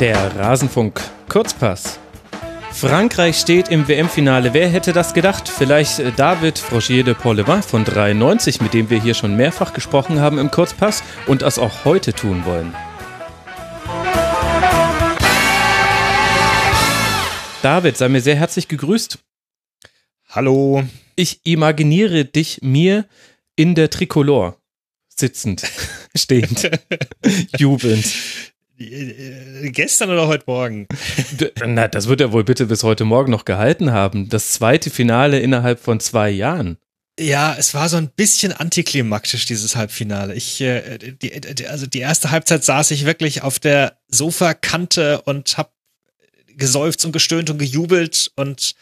[0.00, 1.98] Der Rasenfunk Kurzpass.
[2.70, 4.54] Frankreich steht im WM-Finale.
[4.54, 5.48] Wer hätte das gedacht?
[5.48, 10.20] Vielleicht äh, David Frogier de Paulevin von 93, mit dem wir hier schon mehrfach gesprochen
[10.20, 12.72] haben im Kurzpass und das auch heute tun wollen.
[17.62, 19.18] David, sei mir sehr herzlich gegrüßt.
[20.28, 20.84] Hallo.
[21.16, 23.04] Ich imaginiere dich mir
[23.56, 24.54] in der Tricolore
[25.08, 25.64] sitzend,
[26.14, 26.70] stehend,
[27.58, 28.06] jubelnd.
[28.78, 30.86] Äh, gestern oder heute Morgen?
[31.66, 34.28] Na, das wird er wohl bitte bis heute Morgen noch gehalten haben.
[34.28, 36.78] Das zweite Finale innerhalb von zwei Jahren.
[37.18, 40.34] Ja, es war so ein bisschen antiklimaktisch, dieses Halbfinale.
[40.34, 45.72] Ich, äh, die, also die erste Halbzeit saß ich wirklich auf der Sofakante und hab
[46.56, 48.74] gesäuft und gestöhnt und gejubelt und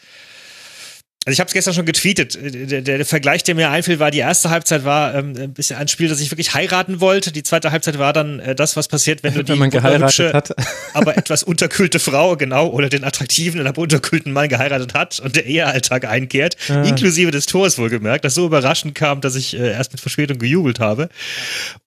[1.27, 2.39] also ich habe es gestern schon getweetet.
[2.41, 5.77] Der, der, der, Vergleich, der mir einfiel, war, die erste Halbzeit war ähm, ein bisschen
[5.77, 7.33] ein Spiel, das ich wirklich heiraten wollte.
[7.33, 10.55] Die zweite Halbzeit war dann äh, das, was passiert, wenn du die wenn hübsche, hat.
[10.93, 15.45] aber etwas unterkühlte Frau, genau, oder den attraktiven, aber unterkühlten Mann geheiratet hat und der
[15.45, 16.83] Ehealltag einkehrt, ah.
[16.83, 20.79] inklusive des Tors wohlgemerkt, das so überraschend kam, dass ich äh, erst mit Verspätung gejubelt
[20.79, 21.09] habe.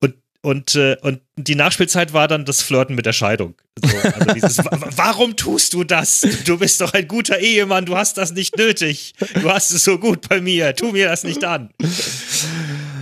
[0.00, 3.54] Und und, äh, und die Nachspielzeit war dann das Flirten mit der Scheidung.
[3.82, 4.58] So, also dieses,
[4.96, 6.26] warum tust du das?
[6.44, 9.14] Du bist doch ein guter Ehemann, du hast das nicht nötig.
[9.34, 11.70] Du hast es so gut bei mir, tu mir das nicht an.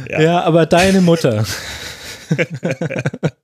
[0.09, 1.45] Ja, ja aber deine Mutter.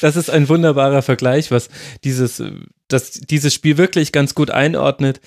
[0.00, 1.68] Das ist ein wunderbarer Vergleich, was
[2.04, 2.42] dieses,
[2.86, 5.20] das, dieses Spiel wirklich ganz gut einordnet.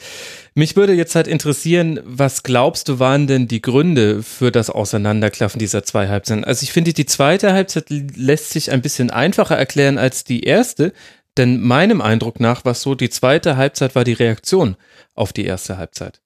[0.55, 5.59] Mich würde jetzt halt interessieren, was glaubst du waren denn die Gründe für das Auseinanderklaffen
[5.59, 6.43] dieser zwei Halbzeiten?
[6.43, 10.93] Also ich finde, die zweite Halbzeit lässt sich ein bisschen einfacher erklären als die erste,
[11.37, 14.75] denn meinem Eindruck nach war es so, die zweite Halbzeit war die Reaktion
[15.15, 16.21] auf die erste Halbzeit.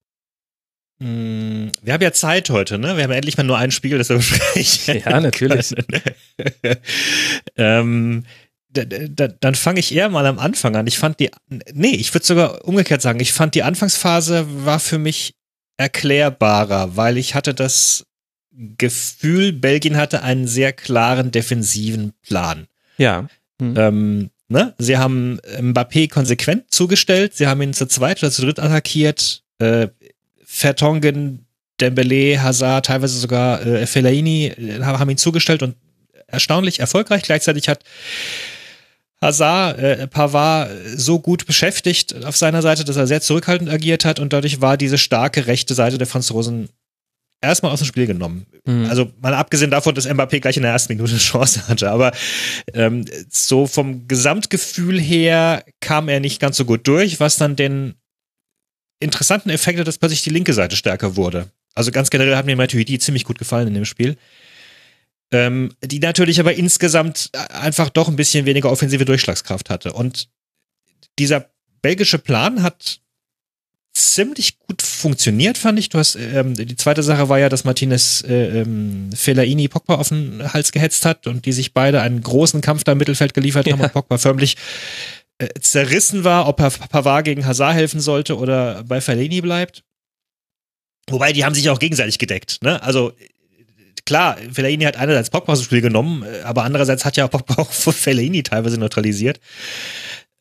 [1.00, 2.96] Mm, wir haben ja Zeit heute, ne?
[2.96, 5.02] Wir haben endlich mal nur ein Spiel, das wir besprechen.
[5.06, 5.74] Ja, natürlich.
[7.58, 8.24] ähm,
[8.74, 10.88] dann fange ich eher mal am Anfang an.
[10.88, 11.32] Ich fand die,
[11.74, 15.36] nee, ich würde sogar umgekehrt sagen, ich fand die Anfangsphase war für mich
[15.78, 18.06] erklärbarer, weil ich hatte das
[18.52, 22.68] Gefühl, Belgien hatte einen sehr klaren defensiven Plan.
[22.98, 23.28] Ja.
[23.62, 23.74] Hm.
[23.78, 24.74] Ähm, ne?
[24.78, 29.44] Sie haben Mbappé konsequent zugestellt, sie haben ihn zu zweit oder zu dritt attackiert.
[29.60, 29.90] Äh,
[30.56, 31.46] Vertongen,
[31.82, 35.76] Dembele, Hazard, teilweise sogar äh, Fellaini äh, haben ihn zugestellt und
[36.28, 37.24] erstaunlich erfolgreich.
[37.24, 37.84] Gleichzeitig hat
[39.22, 44.20] Hazard äh, Pavard so gut beschäftigt auf seiner Seite, dass er sehr zurückhaltend agiert hat
[44.20, 46.70] und dadurch war diese starke rechte Seite der Franzosen
[47.42, 48.46] erstmal aus dem Spiel genommen.
[48.66, 48.86] Mhm.
[48.86, 52.14] Also mal abgesehen davon, dass Mbappé gleich in der ersten Minute eine Chance hatte, aber
[52.74, 57.96] ähm, so vom Gesamtgefühl her kam er nicht ganz so gut durch, was dann den
[59.00, 61.50] interessanten Effekt hat, dass plötzlich die linke Seite stärker wurde.
[61.74, 64.18] Also ganz generell hat mir Matuidi ziemlich gut gefallen in dem Spiel.
[65.32, 69.94] Ähm, die natürlich aber insgesamt einfach doch ein bisschen weniger offensive Durchschlagskraft hatte.
[69.94, 70.30] Und
[71.20, 71.50] dieser
[71.82, 73.00] belgische Plan hat
[73.96, 75.90] ziemlich gut funktioniert, fand ich.
[75.90, 80.10] Du hast, ähm, die zweite Sache war ja, dass Martinez äh, ähm, Fellaini Pogba auf
[80.10, 83.68] den Hals gehetzt hat und die sich beide einen großen Kampf da im Mittelfeld geliefert
[83.68, 83.74] ja.
[83.74, 84.58] haben und Pogba förmlich
[85.38, 89.84] äh, zerrissen war, ob er Pavard gegen Hazard helfen sollte oder bei Fellaini bleibt.
[91.10, 92.60] Wobei, die haben sich auch gegenseitig gedeckt.
[92.62, 92.82] Ne?
[92.82, 93.14] Also
[94.06, 97.56] klar, Fellaini hat einerseits Pogba aus dem Spiel genommen, äh, aber andererseits hat ja Pogba
[97.58, 99.40] auch Fellaini teilweise neutralisiert.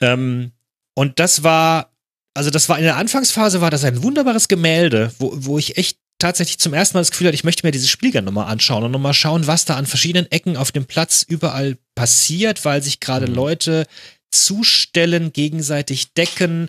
[0.00, 0.52] Ähm,
[0.94, 1.92] und das war,
[2.34, 5.98] also das war in der Anfangsphase war das ein wunderbares Gemälde, wo, wo ich echt
[6.18, 8.84] tatsächlich zum ersten Mal das Gefühl hatte, ich möchte mir dieses Spiel gerne nochmal anschauen
[8.84, 13.00] und nochmal schauen, was da an verschiedenen Ecken auf dem Platz überall passiert, weil sich
[13.00, 13.34] gerade mhm.
[13.34, 13.86] Leute
[14.34, 16.68] zustellen, gegenseitig decken,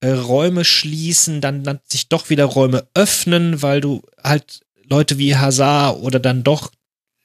[0.00, 5.36] äh, Räume schließen, dann, dann sich doch wieder Räume öffnen, weil du halt Leute wie
[5.36, 6.70] Hazard oder dann doch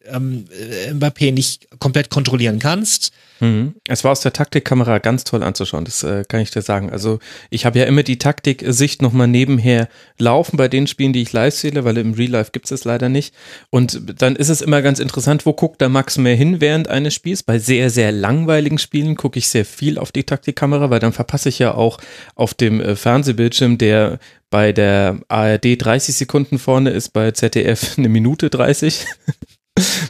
[0.07, 0.45] ähm,
[0.93, 3.11] Mbappé nicht komplett kontrollieren kannst.
[3.41, 3.73] Mhm.
[3.87, 6.91] Es war aus der Taktikkamera ganz toll anzuschauen, das äh, kann ich dir sagen.
[6.91, 7.19] Also
[7.49, 9.89] ich habe ja immer die Taktik-Sicht nochmal nebenher
[10.19, 13.09] laufen bei den Spielen, die ich live sehe, weil im Real Life gibt es leider
[13.09, 13.33] nicht.
[13.71, 17.15] Und dann ist es immer ganz interessant, wo guckt der Max mehr hin während eines
[17.15, 17.41] Spiels.
[17.41, 21.49] Bei sehr, sehr langweiligen Spielen gucke ich sehr viel auf die Taktikkamera, weil dann verpasse
[21.49, 21.97] ich ja auch
[22.35, 24.19] auf dem äh, Fernsehbildschirm, der
[24.51, 29.05] bei der ARD 30 Sekunden vorne ist, bei ZDF eine Minute 30.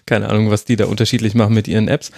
[0.06, 2.12] Keine Ahnung, was die da unterschiedlich machen mit ihren Apps.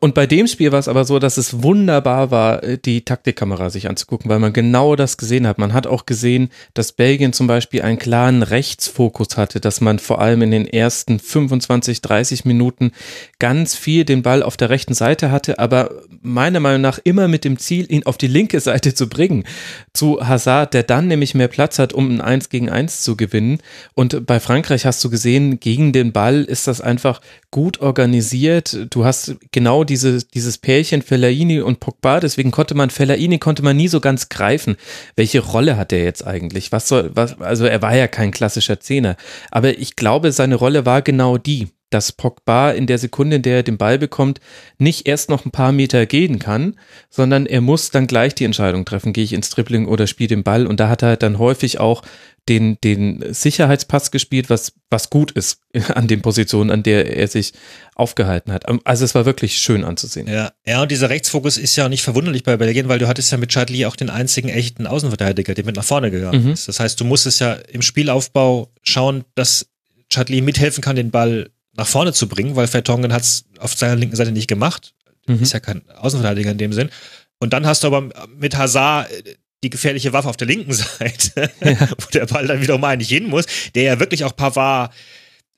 [0.00, 3.70] Und bei dem Spiel war es aber so, dass es wunderbar war, äh, die Taktikkamera
[3.70, 5.58] sich anzugucken, weil man genau das gesehen hat.
[5.58, 10.20] Man hat auch gesehen, dass Belgien zum Beispiel einen klaren Rechtsfokus hatte, dass man vor
[10.20, 12.90] allem in den ersten 25, 30 Minuten
[13.38, 15.92] ganz viel den Ball auf der rechten Seite hatte, aber
[16.22, 19.44] meiner Meinung nach immer mit dem Ziel, ihn auf die linke Seite zu bringen.
[19.92, 23.60] Zu Hazard, der dann nämlich mehr Platz hat, um ein 1 gegen 1 zu gewinnen.
[23.94, 27.20] Und bei Frankreich hast du gesehen, gegen den Ball ist das einfach
[27.52, 28.76] gut organisiert.
[28.90, 33.62] Du hast genau genau diese, dieses Pärchen Fellaini und Pogba, deswegen konnte man Fellaini konnte
[33.62, 34.76] man nie so ganz greifen.
[35.14, 36.72] Welche Rolle hat er jetzt eigentlich?
[36.72, 39.16] Was soll, was, also er war ja kein klassischer Zehner,
[39.50, 43.56] aber ich glaube, seine Rolle war genau die, dass Pogba in der Sekunde, in der
[43.56, 44.40] er den Ball bekommt,
[44.78, 46.76] nicht erst noch ein paar Meter gehen kann,
[47.10, 50.42] sondern er muss dann gleich die Entscheidung treffen, gehe ich ins Dribbling oder spiele den
[50.42, 50.66] Ball.
[50.66, 52.02] Und da hat er dann häufig auch
[52.48, 55.60] den, den Sicherheitspass gespielt, was, was gut ist
[55.94, 57.52] an den Positionen, an der er sich
[57.94, 58.64] aufgehalten hat.
[58.86, 60.26] Also es war wirklich schön anzusehen.
[60.28, 63.38] Ja, ja und dieser Rechtsfokus ist ja nicht verwunderlich bei Belgien, weil du hattest ja
[63.38, 66.52] mit Chadli auch den einzigen echten Außenverteidiger, der mit nach vorne gegangen mhm.
[66.52, 66.68] ist.
[66.68, 69.66] Das heißt, du musstest ja im Spielaufbau schauen, dass
[70.10, 73.96] Chadli mithelfen kann, den Ball nach vorne zu bringen, weil Vertongen hat es auf seiner
[73.96, 74.94] linken Seite nicht gemacht.
[75.26, 75.42] Mhm.
[75.42, 76.90] Ist ja kein Außenverteidiger in dem Sinn.
[77.38, 81.50] Und dann hast du aber mit Hazard äh, die gefährliche Waffe auf der linken Seite,
[81.64, 81.88] ja.
[81.98, 84.92] wo der Ball dann wiederum eigentlich hin muss, der ja wirklich auch Pavard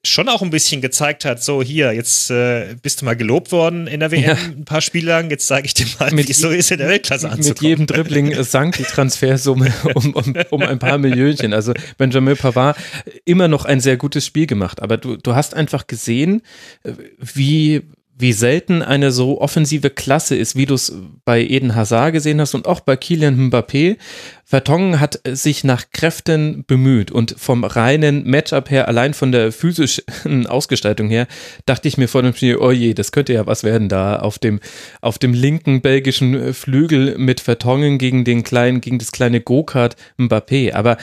[0.05, 3.87] schon auch ein bisschen gezeigt hat, so hier, jetzt äh, bist du mal gelobt worden
[3.87, 4.35] in der WM ja.
[4.35, 6.89] ein paar Spiele lang, jetzt sage ich dir mal, wie es so ist in der
[6.89, 7.49] Weltklasse anzukommen.
[7.49, 11.53] Mit jedem Dribbling sank die Transfersumme um, um, um ein paar Millionchen.
[11.53, 12.79] Also Benjamin Pavard
[13.27, 16.43] immer noch ein sehr gutes Spiel gemacht, aber du, du hast einfach gesehen,
[16.83, 17.83] äh, wie
[18.21, 20.93] wie selten eine so offensive Klasse ist, wie du es
[21.25, 23.97] bei Eden Hazard gesehen hast und auch bei Kylian Mbappé.
[24.45, 30.47] Vertongen hat sich nach Kräften bemüht und vom reinen Matchup her, allein von der physischen
[30.49, 31.29] Ausgestaltung her,
[31.67, 34.41] dachte ich mir vor dem Spiel, oh je, das könnte ja was werden da auf
[34.41, 34.59] dem,
[35.01, 40.73] auf dem linken belgischen Flügel mit Vertongen gegen den kleinen, gegen das kleine Go-Kart Mbappé.
[40.75, 40.97] Aber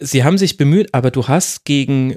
[0.00, 2.16] sie haben sich bemüht, aber du hast gegen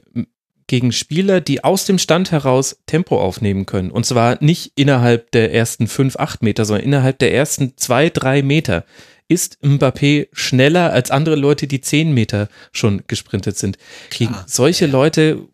[0.68, 3.92] gegen Spieler, die aus dem Stand heraus Tempo aufnehmen können.
[3.92, 8.42] Und zwar nicht innerhalb der ersten fünf, acht Meter, sondern innerhalb der ersten zwei, drei
[8.42, 8.86] Meter.
[9.28, 13.78] Ist Mbappé schneller als andere Leute, die zehn Meter schon gesprintet sind?
[14.12, 14.86] Gegen Klar, solche.
[14.86, 15.48] Leute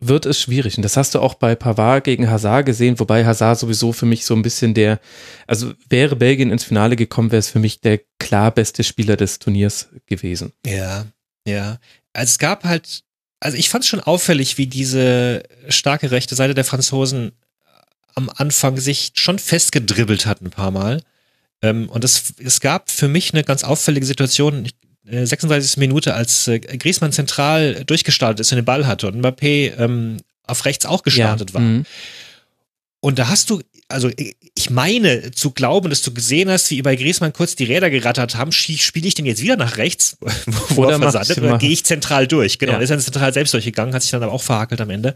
[0.00, 0.76] wird es schwierig.
[0.76, 4.24] Und das hast du auch bei Pavard gegen Hazard gesehen, wobei Hazard sowieso für mich
[4.24, 4.98] so ein bisschen der,
[5.46, 9.38] also wäre Belgien ins Finale gekommen, wäre es für mich der klar beste Spieler des
[9.38, 10.52] Turniers gewesen.
[10.66, 11.06] Ja,
[11.46, 11.78] ja.
[12.12, 13.04] Also es gab halt
[13.40, 17.32] also ich fand es schon auffällig, wie diese starke rechte Seite der Franzosen
[18.14, 21.02] am Anfang sich schon festgedribbelt hat ein paar Mal.
[21.62, 24.68] Ähm, und es, es gab für mich eine ganz auffällige Situation,
[25.06, 25.78] äh, 36.
[25.78, 30.64] Minute, als äh, Griezmann zentral durchgestartet ist und den Ball hatte und Mbappé ähm, auf
[30.64, 31.54] rechts auch gestartet ja.
[31.54, 31.62] war.
[31.62, 31.86] Mhm.
[33.00, 36.96] Und da hast du, also ich meine zu glauben, dass du gesehen hast, wie bei
[36.96, 40.16] Griezmann kurz die Räder gerattert haben, spiele ich den jetzt wieder nach rechts,
[40.70, 42.58] wo oder er versandet, oder gehe ich zentral durch.
[42.58, 42.78] Genau, ja.
[42.78, 45.14] ist dann zentral selbst durchgegangen, hat sich dann aber auch verhakelt am Ende.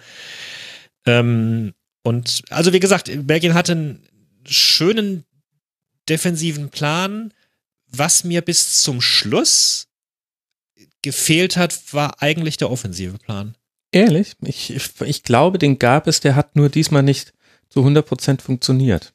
[1.07, 4.09] Ähm, und also wie gesagt, Belgien hatte einen
[4.47, 5.25] schönen
[6.09, 7.33] defensiven Plan.
[7.87, 9.87] Was mir bis zum Schluss
[11.03, 13.55] gefehlt hat, war eigentlich der offensive Plan.
[13.93, 14.33] Ehrlich?
[14.43, 17.33] Ich, ich, ich glaube, den gab es, der hat nur diesmal nicht
[17.75, 19.13] zu 100% funktioniert.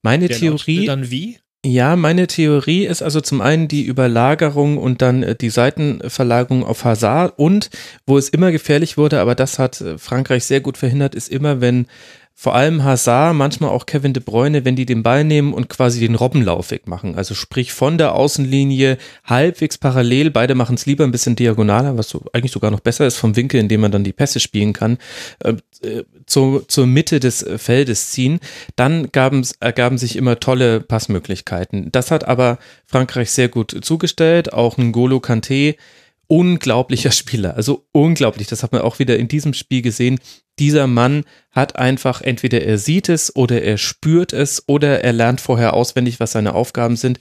[0.00, 0.86] Meine Der Theorie.
[0.86, 1.38] Dann wie?
[1.64, 6.84] Ja, meine Theorie ist also zum einen die Überlagerung und dann äh, die Seitenverlagerung auf
[6.84, 7.70] Hazard und
[8.04, 11.60] wo es immer gefährlich wurde, aber das hat äh, Frankreich sehr gut verhindert, ist immer,
[11.60, 11.86] wenn
[12.34, 16.00] vor allem Hazard, manchmal auch Kevin de Bruyne, wenn die den Ball nehmen und quasi
[16.00, 17.14] den Robbenlauf wegmachen.
[17.14, 20.30] Also sprich von der Außenlinie halbwegs parallel.
[20.30, 23.36] Beide machen es lieber ein bisschen diagonaler, was so eigentlich sogar noch besser ist vom
[23.36, 24.98] Winkel, in dem man dann die Pässe spielen kann,
[25.40, 25.54] äh,
[25.86, 28.40] äh zu, zur Mitte des Feldes ziehen.
[28.76, 31.92] Dann ergaben sich immer tolle Passmöglichkeiten.
[31.92, 34.52] Das hat aber Frankreich sehr gut zugestellt.
[34.52, 35.76] Auch ein Golo Kanté
[36.32, 37.56] unglaublicher Spieler.
[37.56, 38.46] Also unglaublich.
[38.46, 40.18] Das hat man auch wieder in diesem Spiel gesehen.
[40.58, 45.42] Dieser Mann hat einfach, entweder er sieht es oder er spürt es oder er lernt
[45.42, 47.20] vorher auswendig, was seine Aufgaben sind.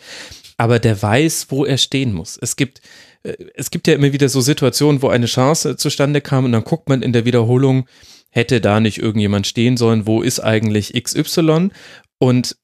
[0.56, 2.39] Aber der weiß, wo er stehen muss.
[2.41, 2.80] Es gibt,
[3.24, 6.63] äh, es gibt ja immer wieder so Situationen, wo eine Chance zustande kam und dann
[6.63, 7.89] guckt man in der Wiederholung,
[8.30, 11.72] hätte da nicht irgendjemand stehen sollen, wo ist eigentlich XY?
[12.18, 12.56] Und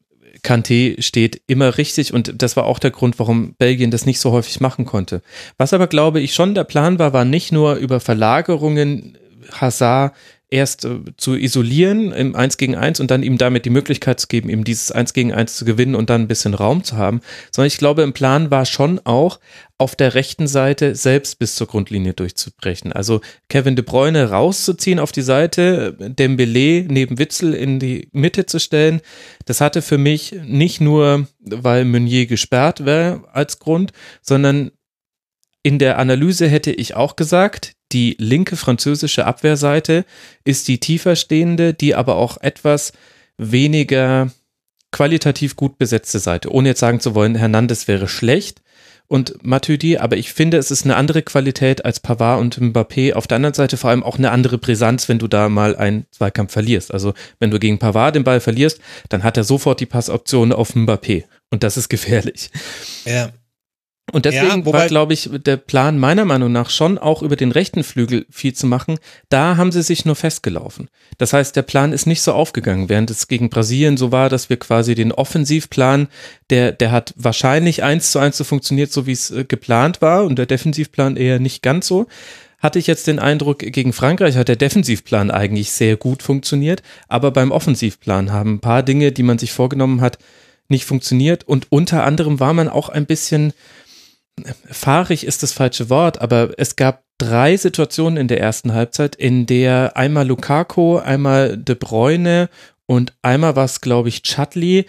[0.48, 4.32] Kanté steht immer richtig und das war auch der Grund, warum Belgien das nicht so
[4.32, 5.22] häufig machen konnte.
[5.58, 9.18] Was aber glaube ich schon der Plan war, war nicht nur über Verlagerungen
[9.52, 10.16] Hazard
[10.50, 14.28] erst äh, zu isolieren im 1 gegen 1 und dann ihm damit die Möglichkeit zu
[14.28, 17.22] geben, ihm dieses 1 gegen 1 zu gewinnen und dann ein bisschen Raum zu haben,
[17.52, 19.40] sondern ich glaube, im Plan war schon auch,
[19.80, 22.92] auf der rechten Seite selbst bis zur Grundlinie durchzubrechen.
[22.92, 28.60] Also Kevin de Bruyne rauszuziehen auf die Seite, Dembele neben Witzel in die Mitte zu
[28.60, 29.02] stellen.
[29.46, 33.92] Das hatte für mich nicht nur, weil Meunier gesperrt wäre als Grund,
[34.24, 34.72] sondern
[35.62, 40.06] in der Analyse hätte ich auch gesagt, die linke französische Abwehrseite
[40.44, 42.94] ist die tiefer stehende, die aber auch etwas
[43.38, 44.32] weniger
[44.92, 46.52] qualitativ gut besetzte Seite.
[46.52, 48.62] Ohne jetzt sagen zu wollen, Hernandez wäre schlecht
[49.08, 53.14] und Matuidi, aber ich finde, es ist eine andere Qualität als Pavard und Mbappé.
[53.14, 56.06] Auf der anderen Seite vor allem auch eine andere Brisanz, wenn du da mal einen
[56.12, 56.94] Zweikampf verlierst.
[56.94, 58.80] Also wenn du gegen Pavard den Ball verlierst,
[59.10, 62.50] dann hat er sofort die Passoption auf Mbappé und das ist gefährlich.
[63.06, 63.32] Ja.
[64.14, 67.52] Und deswegen ja, war, glaube ich, der Plan meiner Meinung nach schon auch über den
[67.52, 69.00] rechten Flügel viel zu machen.
[69.28, 70.88] Da haben sie sich nur festgelaufen.
[71.18, 74.50] Das heißt, der Plan ist nicht so aufgegangen, während es gegen Brasilien so war, dass
[74.50, 76.08] wir quasi den Offensivplan,
[76.50, 80.24] der, der hat wahrscheinlich eins zu eins so funktioniert, so wie es äh, geplant war
[80.24, 82.08] und der Defensivplan eher nicht ganz so.
[82.60, 87.32] Hatte ich jetzt den Eindruck, gegen Frankreich hat der Defensivplan eigentlich sehr gut funktioniert, aber
[87.32, 90.18] beim Offensivplan haben ein paar Dinge, die man sich vorgenommen hat,
[90.70, 93.54] nicht funktioniert und unter anderem war man auch ein bisschen,
[94.70, 99.46] fahrig ist das falsche Wort, aber es gab drei Situationen in der ersten Halbzeit, in
[99.46, 102.50] der einmal Lukaku, einmal De Bruyne
[102.86, 104.86] und einmal war es, glaube ich, Chadli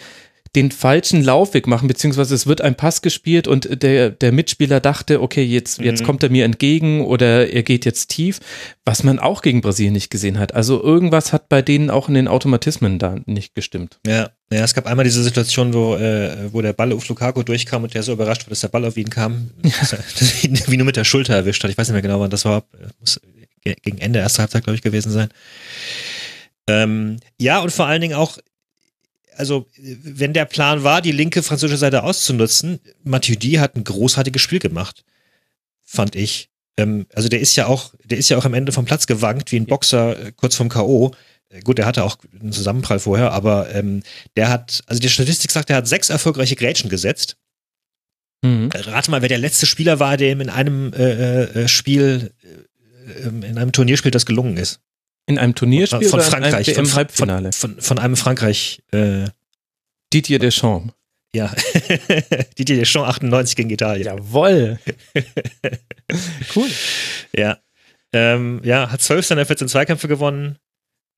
[0.57, 5.21] den falschen Laufweg machen, beziehungsweise es wird ein Pass gespielt und der, der Mitspieler dachte,
[5.21, 6.07] okay, jetzt, jetzt mhm.
[6.07, 8.41] kommt er mir entgegen oder er geht jetzt tief,
[8.85, 10.55] was man auch gegen Brasilien nicht gesehen hat.
[10.55, 14.01] Also irgendwas hat bei denen auch in den Automatismen da nicht gestimmt.
[14.07, 17.83] Ja, ja es gab einmal diese Situation, wo, äh, wo der Ball auf Lukaku durchkam
[17.83, 19.71] und der so überrascht war, dass der Ball auf ihn kam, ja.
[20.67, 21.71] wie nur mit der Schulter erwischt hat.
[21.71, 22.65] Ich weiß nicht mehr genau, wann das war.
[23.01, 23.21] Muss
[23.63, 25.29] gegen Ende erster Halbzeit, glaube ich, gewesen sein.
[26.69, 28.39] Ähm, ja, und vor allen Dingen auch
[29.39, 34.59] also wenn der Plan war, die linke französische Seite auszunutzen, Matuidi hat ein großartiges Spiel
[34.59, 35.05] gemacht,
[35.85, 36.51] fand ich.
[36.77, 39.53] Ähm, also der ist ja auch, der ist ja auch am Ende vom Platz gewankt,
[39.53, 41.13] wie ein Boxer äh, kurz vom K.O.
[41.51, 44.03] Äh, gut, der hatte auch einen Zusammenprall vorher, aber ähm,
[44.37, 47.37] der hat, also die Statistik sagt, er hat sechs erfolgreiche Grätschen gesetzt.
[48.43, 48.71] Mhm.
[48.73, 53.59] Rate mal, wer der letzte Spieler war, dem in einem äh, äh, Spiel, äh, in
[53.59, 54.81] einem Turnierspiel das gelungen ist.
[55.27, 57.53] In einem Turnierspiel von, Frankreich, im Halbfinale.
[57.53, 58.83] Von, von, von, einem Frankreich.
[58.93, 59.27] Äh,
[60.13, 60.95] Didier Deschamps.
[61.35, 61.55] Ja,
[62.59, 64.07] Didier Deschamps 98 gegen Italien.
[64.07, 64.79] Jawoll.
[66.57, 66.71] cool.
[67.37, 67.59] Ja.
[68.15, 70.59] Ähm, ja, hat 12 seiner 14 Zweikämpfe gewonnen.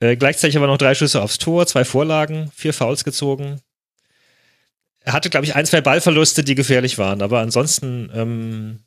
[0.01, 3.61] Äh, gleichzeitig aber noch drei Schüsse aufs Tor, zwei Vorlagen, vier Fouls gezogen.
[5.01, 8.81] Er hatte, glaube ich, ein, zwei Ballverluste, die gefährlich waren, aber ansonsten ähm,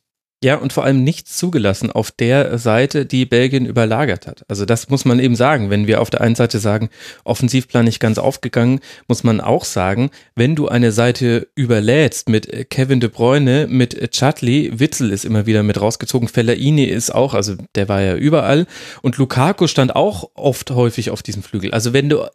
[0.43, 4.43] ja, und vor allem nichts zugelassen auf der Seite, die Belgien überlagert hat.
[4.49, 5.69] Also das muss man eben sagen.
[5.69, 6.89] Wenn wir auf der einen Seite sagen,
[7.23, 12.99] Offensivplan nicht ganz aufgegangen, muss man auch sagen, wenn du eine Seite überlädst mit Kevin
[12.99, 17.87] de Bruyne, mit Chadley, Witzel ist immer wieder mit rausgezogen, Fellaini ist auch, also der
[17.87, 18.67] war ja überall
[19.01, 21.71] und Lukaku stand auch oft häufig auf diesem Flügel.
[21.71, 22.27] Also wenn du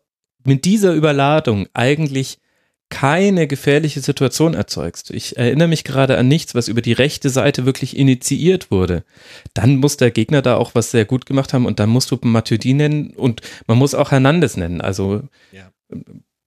[0.45, 2.39] mit dieser Überladung eigentlich
[2.91, 5.11] keine gefährliche Situation erzeugst.
[5.11, 9.05] Ich erinnere mich gerade an nichts, was über die rechte Seite wirklich initiiert wurde.
[9.53, 12.19] Dann muss der Gegner da auch was sehr gut gemacht haben und dann musst du
[12.23, 14.81] Matuidi nennen und man muss auch Hernandez nennen.
[14.81, 15.71] Also ja.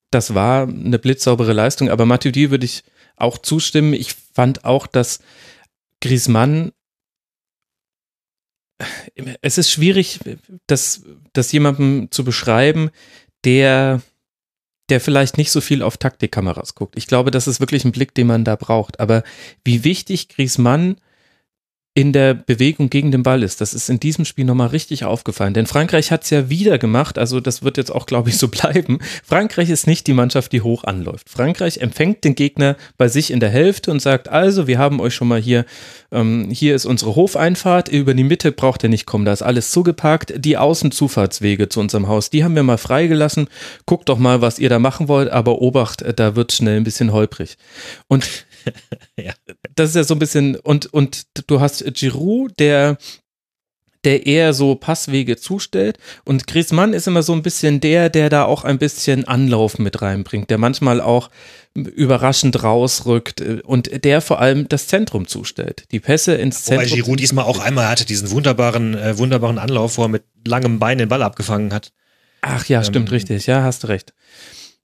[0.09, 2.83] das war eine blitzsaubere Leistung, aber Matuidi würde ich
[3.17, 3.93] auch zustimmen.
[3.93, 5.19] Ich fand auch, dass
[6.01, 6.71] Griezmann
[9.43, 10.19] es ist schwierig,
[10.65, 12.89] das, das jemandem zu beschreiben,
[13.43, 14.01] der
[14.91, 16.95] der vielleicht nicht so viel auf Taktikkameras guckt.
[16.97, 18.99] Ich glaube, das ist wirklich ein Blick, den man da braucht.
[18.99, 19.23] Aber
[19.63, 20.97] wie wichtig Griezmann
[21.93, 23.59] in der Bewegung gegen den Ball ist.
[23.59, 25.53] Das ist in diesem Spiel nochmal richtig aufgefallen.
[25.53, 28.47] Denn Frankreich hat es ja wieder gemacht, also das wird jetzt auch, glaube ich, so
[28.47, 28.99] bleiben.
[29.25, 31.29] Frankreich ist nicht die Mannschaft, die hoch anläuft.
[31.29, 35.13] Frankreich empfängt den Gegner bei sich in der Hälfte und sagt, also, wir haben euch
[35.13, 35.65] schon mal hier,
[36.13, 39.71] ähm, hier ist unsere Hofeinfahrt, über die Mitte braucht ihr nicht kommen, da ist alles
[39.71, 40.33] zugeparkt.
[40.37, 43.49] Die Außenzufahrtswege zu unserem Haus, die haben wir mal freigelassen.
[43.85, 47.11] Guckt doch mal, was ihr da machen wollt, aber Obacht, da wird schnell ein bisschen
[47.11, 47.57] holprig.
[48.07, 48.45] Und
[49.17, 49.33] ja.
[49.75, 52.97] Das ist ja so ein bisschen, und, und du hast Giroud, der
[54.03, 55.97] der eher so Passwege zustellt.
[56.25, 60.01] Und Griezmann ist immer so ein bisschen der, der da auch ein bisschen Anlauf mit
[60.01, 61.29] reinbringt, der manchmal auch
[61.73, 65.85] überraschend rausrückt und der vor allem das Zentrum zustellt.
[65.91, 66.89] Die Pässe ins Zentrum.
[66.89, 70.79] Wobei Giroud diesmal auch einmal hatte diesen wunderbaren, äh, wunderbaren Anlauf, wo er mit langem
[70.79, 71.93] Bein den Ball abgefangen hat.
[72.41, 73.45] Ach ja, ähm, stimmt, richtig.
[73.45, 74.13] Ja, hast du recht.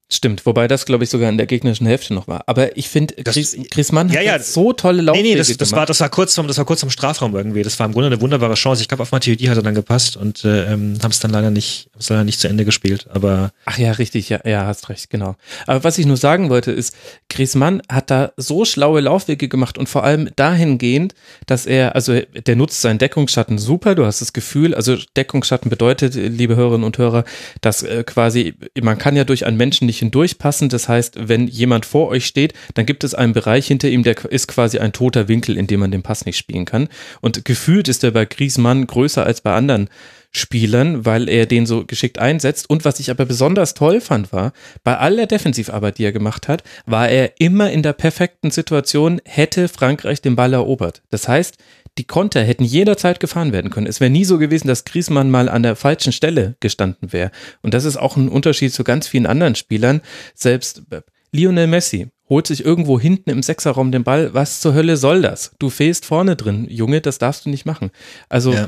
[0.10, 2.44] Stimmt, wobei das, glaube ich, sogar in der gegnerischen Hälfte noch war.
[2.48, 5.74] Aber ich finde, Chris, Chris Mann ja, ja, so tolle Laufwege Nee, nee, das, das
[5.74, 7.62] war, das war kurz vom, das war kurz vom Strafraum irgendwie.
[7.62, 8.82] Das war im Grunde eine wunderbare Chance.
[8.82, 11.52] Ich glaube, auf Matuidi hat er dann gepasst und äh, ähm, haben es dann leider
[11.52, 13.08] nicht, haben es leider nicht zu Ende gespielt.
[13.10, 15.36] Aber ach ja, richtig, ja, ja, hast recht, genau.
[15.66, 16.96] Aber was ich nur sagen wollte ist,
[17.30, 21.16] Chris Mann hat da so schlaue Laufwege gemacht und vor allem dahingehend,
[21.48, 23.94] dass er, also der nutzt seinen Deckungsschatten super.
[23.94, 27.26] Du hast das Gefühl, also Deckungsschatten bedeutet, liebe Hörerinnen und Hörer,
[27.60, 31.86] dass äh, quasi man kann ja durch einen Menschen nicht hindurchpassen das heißt, wenn jemand
[31.86, 35.28] vor euch steht, dann gibt es einen Bereich hinter ihm, der ist quasi ein toter
[35.28, 36.90] Winkel, in dem man den Pass nicht spielen kann.
[37.22, 39.90] Und gefühlt ist er bei Griezmann größer als bei anderen
[40.32, 42.70] Spielern, weil er den so geschickt einsetzt.
[42.70, 46.64] Und was ich aber besonders toll fand, war, bei aller Defensivarbeit, die er gemacht hat,
[46.86, 51.02] war er immer in der perfekten Situation, hätte Frankreich den Ball erobert.
[51.10, 51.58] Das heißt,
[51.98, 53.88] die Konter hätten jederzeit gefahren werden können.
[53.88, 57.32] Es wäre nie so gewesen, dass Griezmann mal an der falschen Stelle gestanden wäre.
[57.62, 60.02] Und das ist auch ein Unterschied zu ganz vielen anderen Spielern.
[60.36, 60.84] Selbst
[61.32, 64.34] Lionel Messi holt sich irgendwo hinten im Sechserraum den Ball.
[64.34, 65.52] Was zur Hölle soll das?
[65.60, 67.92] Du fehlst vorne drin, Junge, das darfst du nicht machen.
[68.30, 68.68] Also ja.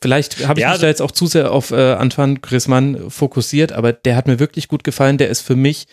[0.00, 3.72] vielleicht habe ich ja, mich da jetzt auch zu sehr auf äh, Antoine Griezmann fokussiert,
[3.72, 5.18] aber der hat mir wirklich gut gefallen.
[5.18, 5.86] Der ist für mich,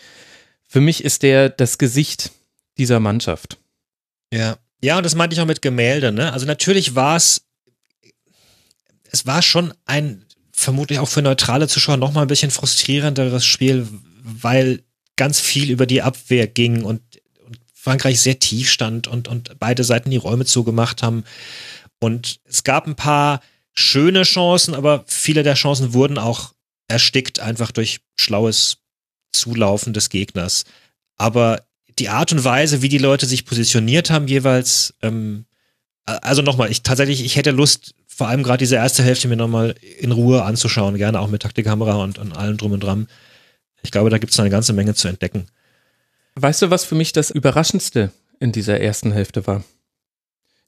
[0.66, 2.32] für mich ist der das Gesicht
[2.76, 3.58] dieser Mannschaft.
[4.32, 6.32] Ja, ja, und das meinte ich auch mit Gemälde, ne?
[6.32, 7.42] Also natürlich war es,
[9.10, 13.88] es war schon ein, vermutlich auch für neutrale Zuschauer nochmal ein bisschen frustrierenderes Spiel,
[14.22, 14.82] weil
[15.16, 17.02] ganz viel über die Abwehr ging und,
[17.44, 21.24] und Frankreich sehr tief stand und, und beide Seiten die Räume zugemacht haben.
[22.00, 23.40] Und es gab ein paar
[23.74, 26.52] schöne Chancen, aber viele der Chancen wurden auch
[26.88, 28.78] erstickt, einfach durch schlaues
[29.32, 30.64] Zulaufen des Gegners.
[31.16, 31.67] Aber
[31.98, 35.44] die Art und Weise, wie die Leute sich positioniert haben, jeweils, ähm,
[36.04, 39.74] also nochmal, ich tatsächlich, ich hätte Lust, vor allem gerade diese erste Hälfte mir nochmal
[39.98, 43.08] in Ruhe anzuschauen, gerne auch mit Taktikkamera und, und allem drum und dran.
[43.82, 45.46] Ich glaube, da gibt es eine ganze Menge zu entdecken.
[46.34, 49.64] Weißt du, was für mich das Überraschendste in dieser ersten Hälfte war?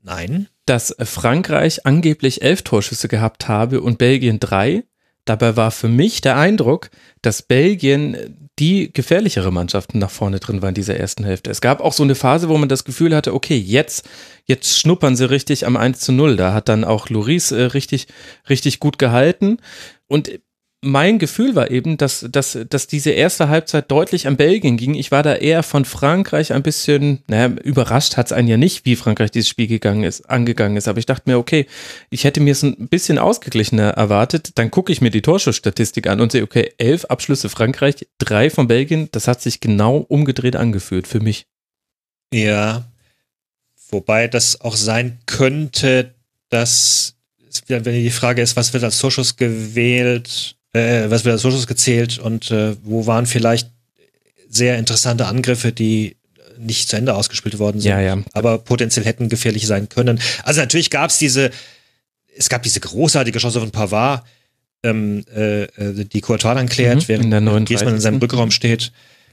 [0.03, 0.49] Nein.
[0.67, 4.85] Dass Frankreich angeblich elf Torschüsse gehabt habe und Belgien drei.
[5.25, 6.91] Dabei war für mich der Eindruck,
[7.23, 11.51] dass Belgien die gefährlichere Mannschaften nach vorne drin waren in dieser ersten Hälfte.
[11.51, 14.09] Es gab auch so eine Phase, wo man das Gefühl hatte, okay, jetzt,
[14.45, 16.37] jetzt schnuppern sie richtig am 1 zu 0.
[16.37, 18.09] Da hat dann auch Loris äh, richtig,
[18.49, 19.59] richtig gut gehalten.
[20.07, 20.41] Und
[20.83, 24.95] mein Gefühl war eben, dass, dass, dass diese erste Halbzeit deutlich an Belgien ging.
[24.95, 28.87] Ich war da eher von Frankreich ein bisschen, naja, überrascht hat es einen ja nicht,
[28.87, 30.89] wie Frankreich dieses Spiel gegangen ist, angegangen ist.
[30.89, 31.67] Aber ich dachte mir, okay,
[32.09, 34.53] ich hätte mir es ein bisschen ausgeglichener erwartet.
[34.55, 38.67] Dann gucke ich mir die Torschussstatistik an und sehe, okay, elf Abschlüsse Frankreich, drei von
[38.67, 39.11] Belgien.
[39.13, 41.47] Das hat sich genau umgedreht angefühlt für mich.
[42.33, 42.91] Ja,
[43.91, 46.15] wobei das auch sein könnte,
[46.49, 47.17] dass,
[47.69, 52.19] wenn die Frage ist, was wird als Torschuss gewählt, äh, was wird als Torschuss gezählt
[52.19, 53.71] und äh, wo waren vielleicht
[54.49, 56.17] sehr interessante Angriffe, die
[56.59, 58.19] nicht zu Ende ausgespielt worden sind, ja, ja.
[58.33, 60.21] aber potenziell hätten gefährlich sein können.
[60.43, 61.51] Also natürlich gab es diese,
[62.37, 64.25] es gab diese großartige Chance von Pavard,
[64.83, 67.31] ähm, äh, äh, die Courtois dann klärt, mhm, während
[67.67, 68.93] Griezmann in seinem Rückraum steht.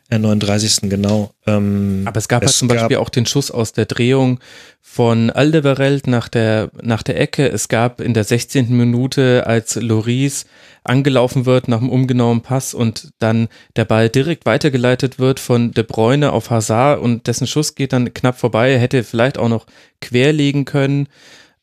[0.09, 0.89] Der 39.
[0.89, 1.31] genau.
[1.45, 4.39] Ähm, Aber es gab es halt zum Beispiel auch den Schuss aus der Drehung
[4.81, 7.47] von Aldevarelt nach der, nach der Ecke.
[7.49, 8.69] Es gab in der 16.
[8.75, 10.45] Minute, als Loris
[10.85, 15.83] angelaufen wird nach dem umgenauen Pass und dann der Ball direkt weitergeleitet wird von De
[15.83, 18.71] Bruyne auf Hazard und dessen Schuss geht dann knapp vorbei.
[18.71, 19.65] Er hätte vielleicht auch noch
[19.99, 21.09] querlegen können.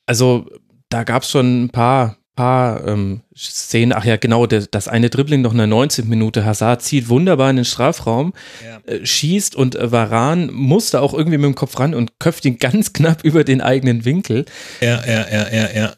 [0.05, 0.47] Also
[0.91, 5.11] da gab es schon ein paar, paar ähm, Szenen, ach ja, genau, der, das eine
[5.11, 6.09] Dribbling noch in der 19.
[6.09, 6.45] Minute.
[6.45, 8.33] Hazard zieht wunderbar in den Strafraum,
[8.65, 8.81] ja.
[8.93, 12.59] äh, schießt und äh, Varan musste auch irgendwie mit dem Kopf ran und köpft ihn
[12.59, 14.45] ganz knapp über den eigenen Winkel.
[14.81, 15.95] Ja, ja, ja, ja, ja.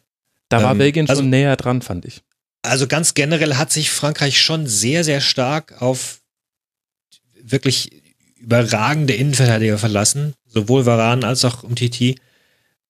[0.49, 2.22] Da war ähm, Belgien schon also, näher dran, fand ich.
[2.62, 6.20] Also ganz generell hat sich Frankreich schon sehr, sehr stark auf
[7.40, 8.03] wirklich
[8.37, 12.16] überragende Innenverteidiger verlassen, sowohl Varan als auch Umtiti.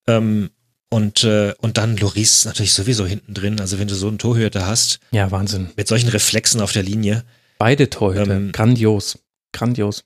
[0.06, 0.50] Ähm,
[0.96, 3.60] und, äh, und dann Loris natürlich sowieso hinten drin.
[3.60, 4.98] Also wenn du so einen Torhüter hast.
[5.10, 5.68] Ja, Wahnsinn.
[5.76, 7.22] Mit solchen Reflexen auf der Linie.
[7.58, 8.34] Beide Torhüter.
[8.34, 9.18] Ähm, grandios.
[9.52, 10.04] Grandios.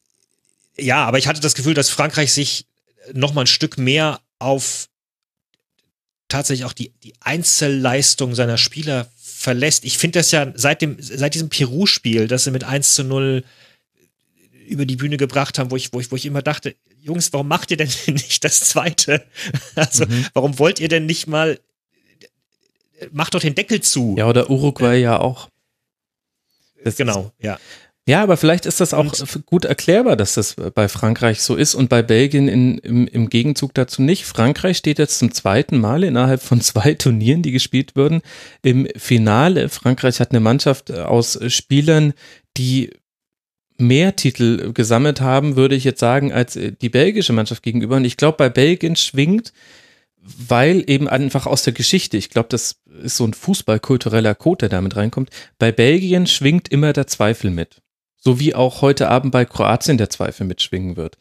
[0.76, 2.66] Ja, aber ich hatte das Gefühl, dass Frankreich sich
[3.12, 4.88] noch mal ein Stück mehr auf
[6.26, 9.84] tatsächlich auch die, die Einzelleistung seiner Spieler verlässt.
[9.84, 13.44] Ich finde das ja seit dem, seit diesem Peru-Spiel, das sie mit 1 zu 0
[14.66, 17.48] über die Bühne gebracht haben, wo ich, wo ich, wo ich immer dachte, Jungs, warum
[17.48, 19.24] macht ihr denn nicht das zweite?
[19.74, 20.26] Also, mhm.
[20.34, 21.58] warum wollt ihr denn nicht mal,
[23.12, 24.14] macht doch den Deckel zu.
[24.18, 25.48] Ja, oder Uruguay ja, ja auch.
[26.84, 27.58] Das genau, ja.
[28.08, 31.74] Ja, aber vielleicht ist das auch und, gut erklärbar, dass das bei Frankreich so ist
[31.74, 34.24] und bei Belgien in, im, im Gegenzug dazu nicht.
[34.24, 38.22] Frankreich steht jetzt zum zweiten Mal innerhalb von zwei Turnieren, die gespielt wurden,
[38.62, 39.68] im Finale.
[39.68, 42.14] Frankreich hat eine Mannschaft aus Spielern,
[42.56, 42.90] die
[43.80, 47.96] mehr Titel gesammelt haben, würde ich jetzt sagen, als die belgische Mannschaft gegenüber.
[47.96, 49.52] Und ich glaube, bei Belgien schwingt,
[50.22, 54.68] weil eben einfach aus der Geschichte, ich glaube, das ist so ein fußballkultureller Code, der
[54.68, 57.80] damit reinkommt, bei Belgien schwingt immer der Zweifel mit
[58.20, 61.16] so wie auch heute Abend bei Kroatien der Zweifel mitschwingen wird.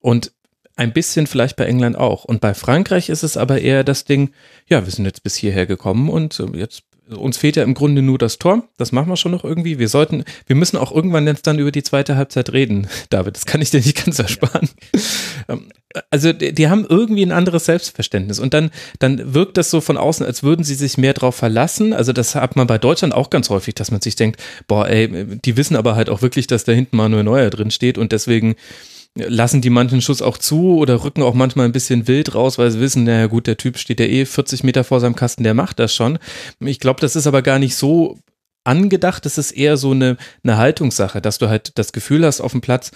[0.00, 0.32] Und
[0.76, 2.24] ein bisschen vielleicht bei England auch.
[2.24, 4.30] Und bei Frankreich ist es aber eher das Ding,
[4.66, 8.02] ja, wir sind jetzt bis hierher gekommen und äh, jetzt uns fehlt ja im Grunde
[8.02, 8.64] nur das Tor.
[8.76, 9.78] Das machen wir schon noch irgendwie.
[9.78, 13.36] Wir sollten, wir müssen auch irgendwann jetzt dann über die zweite Halbzeit reden, David.
[13.36, 14.68] Das kann ich dir nicht ganz ersparen.
[14.94, 15.00] Ja.
[15.48, 15.68] Ähm,
[16.10, 19.96] also die, die, haben irgendwie ein anderes Selbstverständnis und dann, dann wirkt das so von
[19.96, 21.92] außen, als würden sie sich mehr drauf verlassen.
[21.92, 25.38] Also das hat man bei Deutschland auch ganz häufig, dass man sich denkt, boah, ey,
[25.38, 28.56] die wissen aber halt auch wirklich, dass da hinten Manuel Neuer drin steht und deswegen
[29.16, 32.70] lassen die manchen Schuss auch zu oder rücken auch manchmal ein bisschen wild raus, weil
[32.70, 35.54] sie wissen, naja gut, der Typ steht ja eh 40 Meter vor seinem Kasten, der
[35.54, 36.18] macht das schon.
[36.60, 38.18] Ich glaube, das ist aber gar nicht so
[38.64, 42.52] angedacht, das ist eher so eine, eine Haltungssache, dass du halt das Gefühl hast auf
[42.52, 42.90] dem Platz,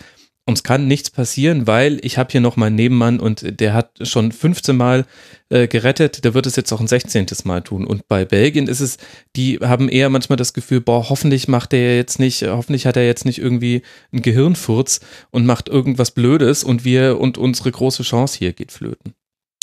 [0.49, 4.33] uns kann nichts passieren, weil ich habe hier noch meinen Nebenmann und der hat schon
[4.33, 5.05] 15 Mal
[5.51, 7.27] äh, gerettet, der wird es jetzt auch ein 16.
[7.45, 7.87] Mal tun.
[7.87, 8.97] Und bei Belgien ist es,
[9.37, 13.07] die haben eher manchmal das Gefühl, boah, hoffentlich macht der jetzt nicht, hoffentlich hat er
[13.07, 18.39] jetzt nicht irgendwie einen Gehirnfurz und macht irgendwas Blödes und wir und unsere große Chance
[18.39, 19.13] hier geht flöten.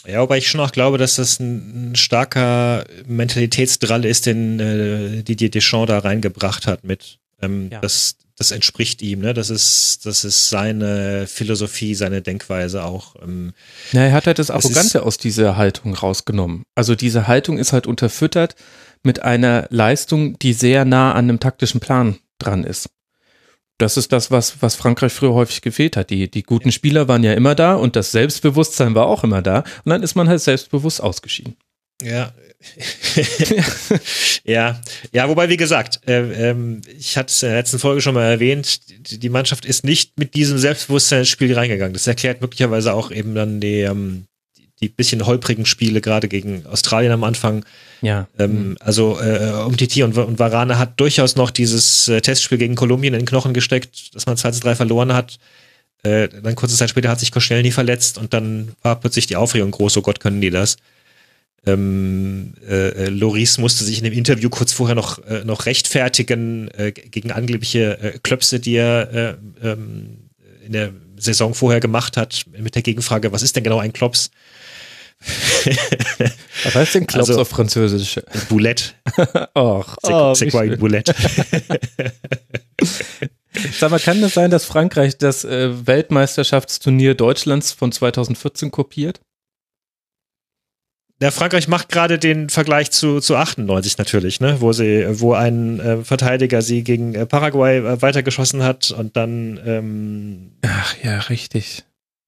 [0.08, 5.24] Ja, wobei ich schon auch glaube, dass das ein, ein starker Mentalitätsdrall ist, den äh,
[5.24, 7.18] Didier Deschamps da reingebracht hat mit.
[7.42, 7.80] Ähm, ja.
[7.82, 9.34] das, das entspricht ihm, ne?
[9.34, 13.16] Das ist, das ist seine Philosophie, seine Denkweise auch.
[13.22, 13.54] Ähm,
[13.92, 16.64] ja, er hat halt das Arrogante aus dieser Haltung rausgenommen.
[16.76, 18.56] Also diese Haltung ist halt unterfüttert
[19.04, 22.90] mit einer Leistung, die sehr nah an einem taktischen Plan dran ist.
[23.78, 26.10] Das ist das, was, was Frankreich früher häufig gefehlt hat.
[26.10, 29.60] Die, die guten Spieler waren ja immer da und das Selbstbewusstsein war auch immer da.
[29.84, 31.58] Und dann ist man halt selbstbewusst ausgeschieden.
[32.02, 32.34] Ja,
[34.44, 34.82] ja,
[35.12, 38.26] ja, wobei, wie gesagt, äh, ähm, ich hatte es in der letzten Folge schon mal
[38.26, 38.80] erwähnt,
[39.22, 41.94] die, Mannschaft ist nicht mit diesem Selbstbewusstsein ins Spiel reingegangen.
[41.94, 44.26] Das erklärt möglicherweise auch eben dann die, ähm,
[44.82, 47.66] die bisschen holprigen Spiele, gerade gegen Australien am Anfang.
[48.02, 48.28] Ja.
[48.38, 48.78] Ähm, mhm.
[48.80, 53.22] also äh, Umtiti und, und Varane hat durchaus noch dieses äh, Testspiel gegen Kolumbien in
[53.22, 55.38] den Knochen gesteckt, dass man 2 zu 3 verloren hat.
[56.04, 59.72] Äh, dann kurze Zeit später hat sich Koscielny verletzt und dann war plötzlich die Aufregung
[59.72, 60.78] groß, oh Gott, können die das.
[61.66, 66.70] Ähm, äh, äh, Loris musste sich in dem Interview kurz vorher noch, äh, noch rechtfertigen
[66.70, 70.30] äh, gegen angebliche äh, Klöpse, die er äh, ähm,
[70.64, 74.30] in der Saison vorher gemacht hat, mit der Gegenfrage, was ist denn genau ein Klops?
[76.64, 78.20] Was heißt denn Klops also, auf Französisch?
[78.50, 78.92] Boulette.
[79.56, 81.16] Och, oh, c'est quoi boulette?
[83.80, 89.22] Sag mal, kann das sein, dass Frankreich das Weltmeisterschaftsturnier Deutschlands von 2014 kopiert?
[91.22, 94.58] Ja, Frankreich macht gerade den Vergleich zu, zu 98 natürlich, ne?
[94.60, 99.60] wo sie, wo ein äh, Verteidiger sie gegen äh, Paraguay äh, weitergeschossen hat und dann
[99.66, 101.86] ähm Ach ja, richtig.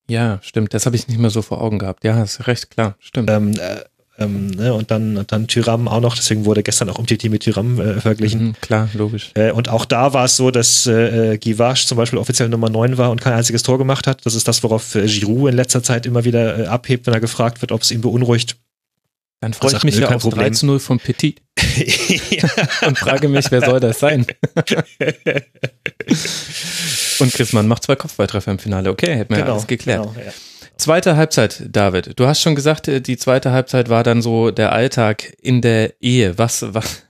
[0.10, 0.74] Ja, stimmt.
[0.74, 2.06] Das habe ich nicht mehr so vor Augen gehabt.
[2.06, 3.30] Ja, hast recht, klar, stimmt.
[3.30, 3.82] Ähm, äh,
[4.20, 4.74] ähm, ne?
[4.74, 8.00] und dann und dann Tyram auch noch, deswegen wurde gestern auch Umtiti mit Tyram äh,
[8.00, 8.42] verglichen.
[8.42, 9.32] Mhm, klar, logisch.
[9.34, 12.98] Äh, und auch da war es so, dass äh, Givage zum Beispiel offiziell Nummer 9
[12.98, 14.26] war und kein einziges Tor gemacht hat.
[14.26, 17.74] Das ist das, worauf Giroud in letzter Zeit immer wieder abhebt, wenn er gefragt wird,
[17.74, 18.56] ob es ihn beunruhigt
[19.40, 20.46] dann freue ich mich ja auf Problem.
[20.46, 21.42] 3 zu 0 von Petit.
[22.86, 24.26] und frage mich, wer soll das sein?
[27.20, 28.90] und Griffmann macht zwei Kopfballtreffer im Finale.
[28.90, 30.02] Okay, hätten wir genau, alles geklärt.
[30.04, 30.34] Genau, ja.
[30.78, 32.20] Zweite Halbzeit, David.
[32.20, 35.94] Du hast schon gesagt, äh, die zweite Halbzeit war dann so der Alltag in der
[36.02, 36.38] Ehe.
[36.38, 37.04] Was, was,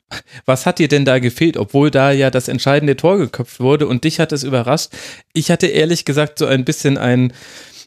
[0.46, 4.04] was hat dir denn da gefehlt, obwohl da ja das entscheidende Tor geköpft wurde und
[4.04, 4.90] dich hat es überrascht?
[5.34, 7.32] Ich hatte ehrlich gesagt so ein bisschen ein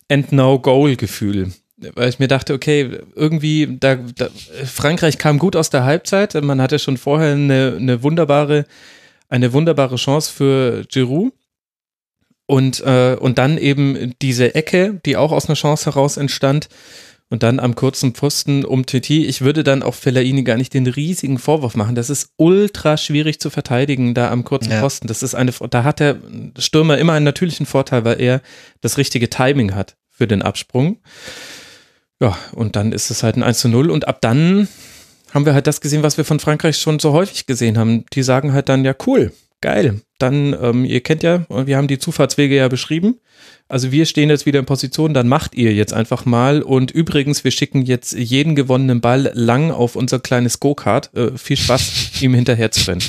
[0.08, 1.52] End-Now-Goal-Gefühl
[1.94, 4.28] weil ich mir dachte, okay, irgendwie, da, da,
[4.64, 6.34] Frankreich kam gut aus der Halbzeit.
[6.34, 8.66] Man hatte schon vorher eine, eine wunderbare,
[9.28, 11.32] eine wunderbare Chance für Giroud.
[12.46, 16.68] Und, äh, und dann eben diese Ecke, die auch aus einer Chance heraus entstand.
[17.32, 19.24] Und dann am kurzen Pfosten um Titi.
[19.24, 21.94] Ich würde dann auch Fellaini gar nicht den riesigen Vorwurf machen.
[21.94, 24.80] Das ist ultra schwierig zu verteidigen da am kurzen ja.
[24.80, 25.06] Pfosten.
[25.06, 26.16] Das ist eine, da hat der
[26.58, 28.42] Stürmer immer einen natürlichen Vorteil, weil er
[28.80, 30.98] das richtige Timing hat für den Absprung.
[32.20, 34.68] Ja, und dann ist es halt ein 1 zu 0 und ab dann
[35.32, 38.04] haben wir halt das gesehen, was wir von Frankreich schon so häufig gesehen haben.
[38.12, 40.00] Die sagen halt dann, ja cool, geil.
[40.18, 43.18] Dann, ähm, ihr kennt ja, wir haben die Zufahrtswege ja beschrieben.
[43.68, 46.62] Also wir stehen jetzt wieder in Position, dann macht ihr jetzt einfach mal.
[46.62, 51.14] Und übrigens, wir schicken jetzt jeden gewonnenen Ball lang auf unser kleines Go-Kart.
[51.14, 53.04] Äh, viel Spaß, ihm hinterher zu rennen.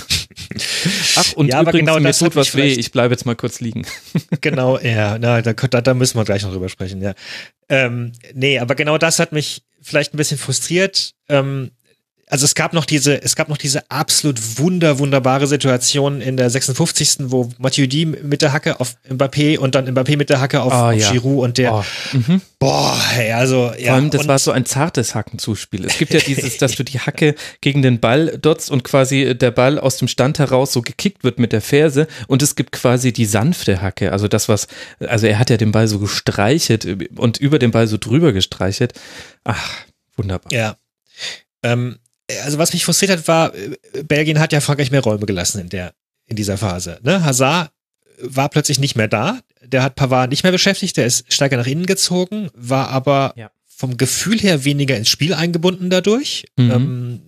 [1.16, 3.86] Ach, und ja, übrigens, genau mir tut was weh, ich bleibe jetzt mal kurz liegen.
[4.42, 7.14] genau, ja, na, da, da, da müssen wir gleich noch drüber sprechen, ja.
[7.70, 11.14] Ähm, nee, aber genau das hat mich vielleicht ein bisschen frustriert.
[11.30, 11.72] Ähm,
[12.32, 16.50] also es gab noch diese, es gab noch diese absolut wunder, wunderbare Situation in der
[16.50, 17.30] 56.
[17.30, 20.72] wo Mathieu D mit der Hacke auf Mbappé und dann Mbappé mit der Hacke auf,
[20.72, 21.12] oh, auf ja.
[21.12, 21.84] Giroud und der, oh.
[22.14, 22.42] Mhm.
[22.58, 23.88] boah, hey, also, ja.
[23.88, 25.84] Vor allem, das war so ein zartes Hackenzuspiel.
[25.84, 29.52] Es gibt ja dieses, dass du die Hacke gegen den Ball dotzt und quasi der
[29.52, 33.12] Ball aus dem Stand heraus so gekickt wird mit der Ferse und es gibt quasi
[33.12, 34.68] die sanfte Hacke, also das, was,
[35.00, 38.94] also er hat ja den Ball so gestreichelt und über den Ball so drüber gestreichelt.
[39.44, 39.82] Ach,
[40.16, 40.54] wunderbar.
[40.54, 40.78] Ja.
[41.64, 41.98] Ähm,
[42.44, 45.70] also was mich frustriert hat, war, äh, Belgien hat ja Frankreich mehr Räume gelassen in
[45.70, 45.94] der,
[46.28, 47.00] in dieser Phase.
[47.04, 47.24] Ne?
[47.24, 47.72] Hazard
[48.22, 49.40] war plötzlich nicht mehr da.
[49.64, 53.52] Der hat Pavard nicht mehr beschäftigt, der ist stärker nach innen gezogen, war aber ja.
[53.68, 56.46] vom Gefühl her weniger ins Spiel eingebunden dadurch.
[56.58, 56.72] Mhm.
[56.72, 57.22] Ähm,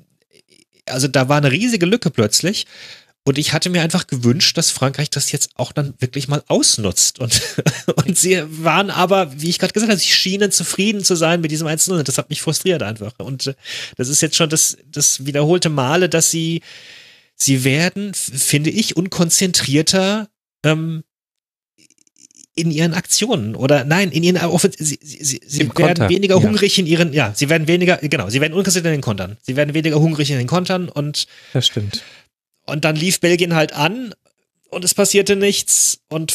[0.85, 2.65] also da war eine riesige Lücke plötzlich.
[3.25, 7.19] Und ich hatte mir einfach gewünscht, dass Frankreich das jetzt auch dann wirklich mal ausnutzt.
[7.19, 7.41] Und,
[8.05, 11.49] und sie waren aber, wie ich gerade gesagt habe, sie schienen zufrieden zu sein mit
[11.49, 12.03] diesem 1-0.
[12.03, 13.13] Das hat mich frustriert einfach.
[13.19, 13.53] Und äh,
[13.95, 16.61] das ist jetzt schon das, das wiederholte Male, dass sie,
[17.35, 20.27] sie werden, finde ich, unkonzentrierter
[20.65, 21.03] ähm,
[22.55, 26.09] in ihren Aktionen oder nein, in ihren sie, sie, sie, sie werden Konter.
[26.09, 26.81] weniger hungrig ja.
[26.81, 29.37] in ihren, ja, sie werden weniger, genau, sie werden unkonzentriert in den Kontern.
[29.41, 32.03] Sie werden weniger hungrig in den Kontern und das stimmt.
[32.65, 34.13] Und dann lief Belgien halt an
[34.69, 36.33] und es passierte nichts und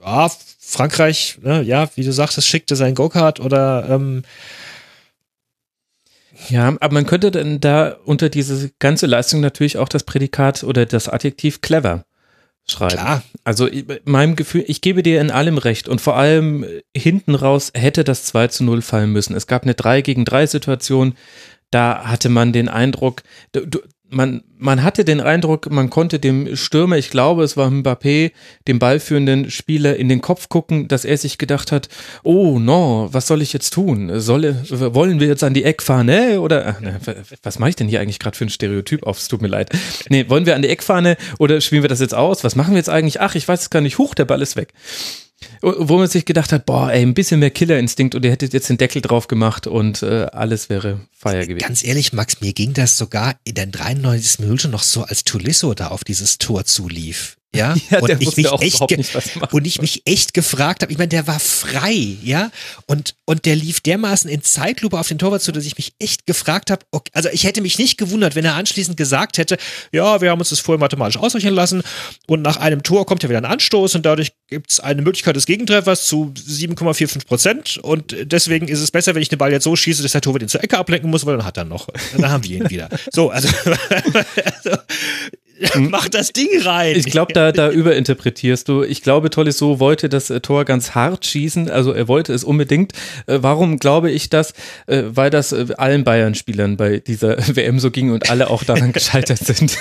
[0.00, 4.22] ja, Frankreich, ne, ja, wie du sagtest, schickte sein Go-Kart oder ähm,
[6.48, 10.86] ja, aber man könnte dann da unter diese ganze Leistung natürlich auch das Prädikat oder
[10.86, 12.04] das Adjektiv clever
[12.68, 12.96] schreiben.
[12.96, 13.22] Klar.
[13.44, 13.68] Also
[14.04, 18.04] meinem Gefühl, ich gebe dir in allem recht und vor allem äh, hinten raus hätte
[18.04, 19.36] das 2 zu 0 fallen müssen.
[19.36, 21.14] Es gab eine 3 gegen 3 Situation,
[21.70, 26.96] da hatte man den Eindruck, du, man, man hatte den Eindruck, man konnte dem Stürmer,
[26.96, 28.32] ich glaube, es war Mbappé,
[28.68, 31.88] dem ballführenden Spieler in den Kopf gucken, dass er sich gedacht hat,
[32.22, 34.20] oh no, was soll ich jetzt tun?
[34.20, 37.00] Soll, wollen wir jetzt an die Eckfahne oder ne,
[37.42, 39.18] was mache ich denn hier eigentlich gerade für ein Stereotyp auf?
[39.18, 39.70] Es tut mir leid.
[40.08, 42.44] Nee, wollen wir an die Eckfahne oder spielen wir das jetzt aus?
[42.44, 43.20] Was machen wir jetzt eigentlich?
[43.20, 43.98] Ach, ich weiß es gar nicht.
[43.98, 44.72] Huch, der Ball ist weg
[45.60, 48.68] wo man sich gedacht hat, boah, ey, ein bisschen mehr Killerinstinkt und ihr hättet jetzt
[48.68, 51.66] den Deckel drauf gemacht und äh, alles wäre Feier gewesen.
[51.66, 54.40] Ganz ehrlich, Max, mir ging das sogar in der 93.
[54.40, 57.35] Minute noch so, als Tulisso da auf dieses Tor zulief.
[57.54, 58.80] Ja, ja und, ich mich echt
[59.52, 62.50] und ich mich echt gefragt habe, ich meine, der war frei, ja,
[62.86, 66.26] und, und der lief dermaßen in Zeitlupe auf den Torwart zu, dass ich mich echt
[66.26, 69.56] gefragt habe, okay, also ich hätte mich nicht gewundert, wenn er anschließend gesagt hätte,
[69.92, 71.82] ja, wir haben uns das vorher mathematisch ausrechnen lassen
[72.26, 75.36] und nach einem Tor kommt ja wieder ein Anstoß und dadurch gibt es eine Möglichkeit
[75.36, 79.64] des Gegentreffers zu 7,45 Prozent und deswegen ist es besser, wenn ich den Ball jetzt
[79.64, 81.88] so schieße, dass der Torwart ihn zur Ecke ablenken muss, weil dann hat er noch,
[82.16, 82.88] dann haben wir ihn wieder.
[83.12, 83.48] So, also,
[84.64, 84.78] also
[85.76, 86.96] Mach das Ding rein.
[86.96, 88.82] Ich glaube, da, da überinterpretierst du.
[88.82, 91.70] Ich glaube, Tolisso wollte das äh, Tor ganz hart schießen.
[91.70, 92.92] Also er wollte es unbedingt.
[93.26, 94.52] Äh, warum glaube ich das?
[94.86, 99.38] Äh, weil das allen Bayern-Spielern bei dieser WM so ging und alle auch daran gescheitert
[99.38, 99.76] sind.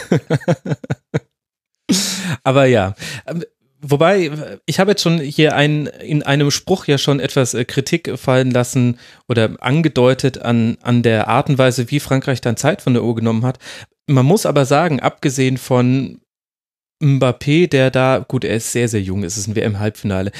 [2.43, 2.95] Aber ja,
[3.27, 3.43] ähm,
[3.87, 4.31] Wobei,
[4.65, 8.97] ich habe jetzt schon hier ein, in einem Spruch ja schon etwas Kritik fallen lassen
[9.27, 13.13] oder angedeutet an, an der Art und Weise, wie Frankreich dann Zeit von der Uhr
[13.13, 13.59] genommen hat.
[14.07, 16.21] Man muss aber sagen, abgesehen von
[17.01, 20.31] Mbappé, der da, gut, er ist sehr, sehr jung, es ist ein WM-Halbfinale,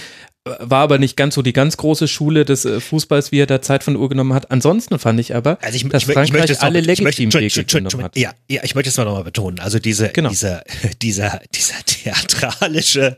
[0.59, 3.61] war aber nicht ganz so die ganz große Schule des äh, Fußballs, wie er da
[3.61, 4.51] Zeit von Uhr genommen hat.
[4.51, 8.15] Ansonsten fand ich aber, also ich, dass ich, Frankreich ich alle legitim Wege genommen hat.
[8.15, 9.59] Ja, ja, ich möchte es mal nochmal betonen.
[9.59, 10.29] Also diese, genau.
[10.29, 10.63] dieser,
[11.01, 13.17] dieser, dieser theatralische,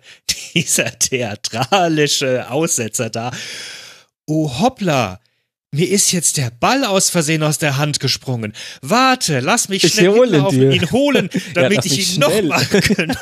[0.54, 3.32] dieser theatralische Aussetzer da.
[4.26, 5.20] Oh hoppla,
[5.72, 8.54] mir ist jetzt der Ball aus Versehen aus der Hand gesprungen.
[8.82, 12.66] Warte, lass mich schnell hinlaufen, ihn holen, damit ja, ich ihn nochmal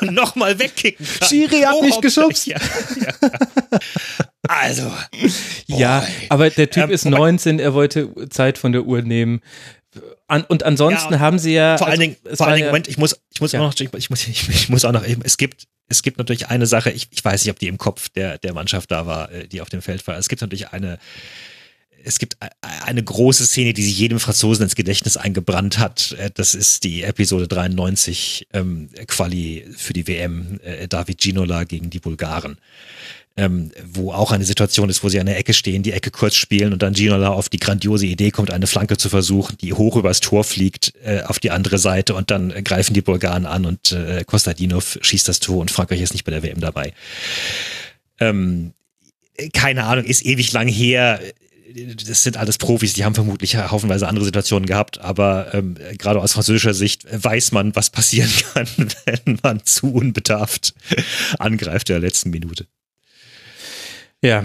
[0.12, 1.28] noch mal wegkicken kann.
[1.28, 2.46] Schiri hat oh, mich geschubst.
[2.46, 3.30] Ja, ja.
[4.48, 4.84] Also.
[5.10, 5.30] Boy.
[5.66, 9.40] Ja, aber der Typ ähm, ist 19, er wollte Zeit von der Uhr nehmen.
[10.28, 11.76] An, und ansonsten ja, haben sie ja.
[11.78, 14.10] Vor allen also, Dingen, vor allen Dingen, Moment, ich muss, ich muss auch noch, ich
[14.10, 17.24] muss, ich, ich muss auch noch, es gibt, es gibt natürlich eine Sache, ich, ich
[17.24, 19.82] weiß nicht, ob die im Kopf der, der Mannschaft da war, äh, die auf dem
[19.82, 20.16] Feld war.
[20.16, 20.98] Es gibt natürlich eine,
[22.06, 26.12] es gibt eine große Szene, die sich jedem Franzosen ins Gedächtnis eingebrannt hat.
[26.12, 31.90] Äh, das ist die Episode 93 ähm, Quali für die WM äh, David Ginola gegen
[31.90, 32.58] die Bulgaren.
[33.38, 36.36] Ähm, wo auch eine Situation ist, wo sie an der Ecke stehen, die Ecke kurz
[36.36, 39.96] spielen und dann Ginola auf die grandiose Idee kommt, eine Flanke zu versuchen, die hoch
[39.96, 43.92] übers Tor fliegt äh, auf die andere Seite und dann greifen die Bulgaren an und
[43.92, 46.94] äh, Kostadinov schießt das Tor und Frankreich ist nicht bei der WM dabei.
[48.20, 48.72] Ähm,
[49.52, 51.20] keine Ahnung, ist ewig lang her
[52.06, 56.32] das sind alles Profis, die haben vermutlich haufenweise andere Situationen gehabt, aber ähm, gerade aus
[56.32, 58.66] französischer Sicht weiß man, was passieren kann,
[59.04, 60.74] wenn man zu unbedarft
[61.38, 62.66] angreift in der letzten Minute.
[64.22, 64.44] Ja,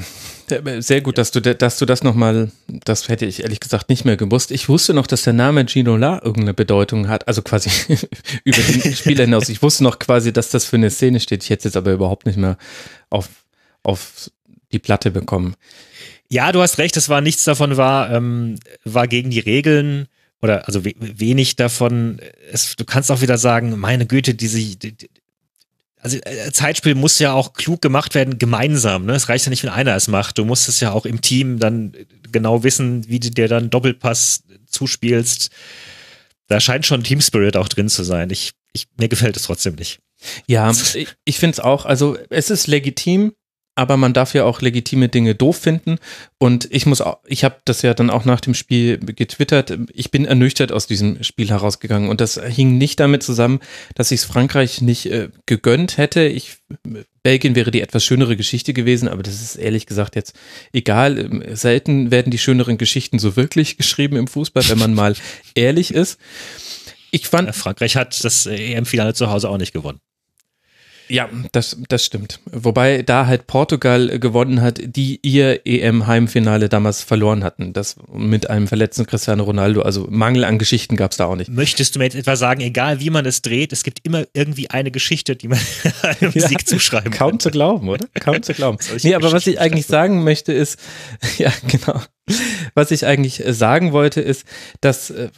[0.79, 4.17] sehr gut, dass du, dass du das nochmal, das hätte ich ehrlich gesagt nicht mehr
[4.17, 4.51] gewusst.
[4.51, 7.69] Ich wusste noch, dass der Name Gino La irgendeine Bedeutung hat, also quasi
[8.43, 9.47] über den Spieler hinaus.
[9.47, 11.43] Ich wusste noch quasi, dass das für eine Szene steht.
[11.43, 12.57] Ich hätte es jetzt aber überhaupt nicht mehr
[13.09, 13.29] auf,
[13.83, 14.29] auf
[14.73, 15.55] die Platte bekommen.
[16.31, 20.07] Ja, du hast recht, es war nichts davon war, ähm, war gegen die Regeln
[20.41, 22.19] oder also we wenig davon.
[22.51, 24.95] Es, du kannst auch wieder sagen, meine Güte, diese, die,
[25.97, 29.05] also äh, Zeitspiel muss ja auch klug gemacht werden, gemeinsam.
[29.05, 29.13] Ne?
[29.13, 30.37] Es reicht ja nicht, wenn einer es macht.
[30.37, 31.91] Du musst es ja auch im Team dann
[32.31, 35.49] genau wissen, wie du dir dann Doppelpass zuspielst.
[36.47, 38.29] da scheint schon Team Spirit auch drin zu sein.
[38.29, 39.99] Ich, ich, mir gefällt es trotzdem nicht.
[40.47, 41.85] Ja, ich, ich finde es auch.
[41.85, 43.33] Also es ist legitim,
[43.81, 45.97] aber man darf ja auch legitime Dinge doof finden.
[46.37, 49.75] Und ich muss auch, ich habe das ja dann auch nach dem Spiel getwittert.
[49.91, 52.07] Ich bin ernüchtert aus diesem Spiel herausgegangen.
[52.07, 53.59] Und das hing nicht damit zusammen,
[53.95, 56.21] dass ich es Frankreich nicht äh, gegönnt hätte.
[56.21, 56.57] Ich,
[57.23, 60.35] Belgien wäre die etwas schönere Geschichte gewesen, aber das ist ehrlich gesagt jetzt
[60.73, 61.17] egal.
[61.17, 65.15] Ähm, selten werden die schöneren Geschichten so wirklich geschrieben im Fußball, wenn man mal
[65.55, 66.19] ehrlich ist.
[67.09, 67.53] Ich fand.
[67.55, 69.99] Frankreich hat das EM-Finale zu Hause auch nicht gewonnen.
[71.11, 72.39] Ja, das, das stimmt.
[72.45, 77.73] Wobei da halt Portugal gewonnen hat, die ihr EM-Heimfinale damals verloren hatten.
[77.73, 79.81] Das mit einem verletzten Cristiano Ronaldo.
[79.81, 81.49] Also Mangel an Geschichten gab es da auch nicht.
[81.49, 84.69] Möchtest du mir jetzt etwa sagen, egal wie man es dreht, es gibt immer irgendwie
[84.69, 85.59] eine Geschichte, die man
[86.01, 87.39] einem ja, Sieg zuschreiben Kaum kann.
[87.41, 88.07] zu glauben, oder?
[88.21, 88.77] Kaum zu glauben.
[89.03, 90.79] nee, aber was ich eigentlich sagen möchte ist,
[91.37, 92.01] ja, genau.
[92.73, 94.45] Was ich eigentlich sagen wollte ist,
[94.79, 95.29] dass äh,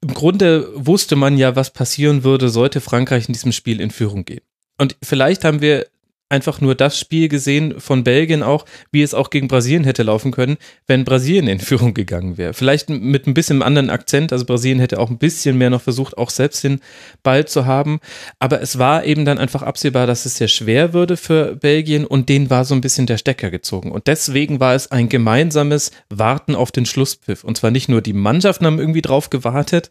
[0.00, 4.24] im Grunde wusste man ja, was passieren würde, sollte Frankreich in diesem Spiel in Führung
[4.24, 4.40] gehen.
[4.78, 5.86] Und vielleicht haben wir
[6.32, 10.32] einfach nur das Spiel gesehen von Belgien auch, wie es auch gegen Brasilien hätte laufen
[10.32, 12.54] können, wenn Brasilien in Führung gegangen wäre.
[12.54, 16.16] Vielleicht mit ein bisschen anderen Akzent, also Brasilien hätte auch ein bisschen mehr noch versucht,
[16.16, 16.80] auch selbst den
[17.22, 18.00] Ball zu haben.
[18.38, 22.28] Aber es war eben dann einfach absehbar, dass es sehr schwer würde für Belgien und
[22.28, 23.92] denen war so ein bisschen der Stecker gezogen.
[23.92, 27.44] Und deswegen war es ein gemeinsames Warten auf den Schlusspfiff.
[27.44, 29.90] Und zwar nicht nur die Mannschaften haben irgendwie drauf gewartet,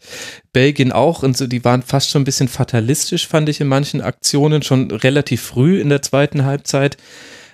[0.54, 1.22] Belgien auch.
[1.22, 4.90] Und so, die waren fast schon ein bisschen fatalistisch, fand ich in manchen Aktionen, schon
[4.90, 6.98] relativ früh in der zweiten zweiten Halbzeit.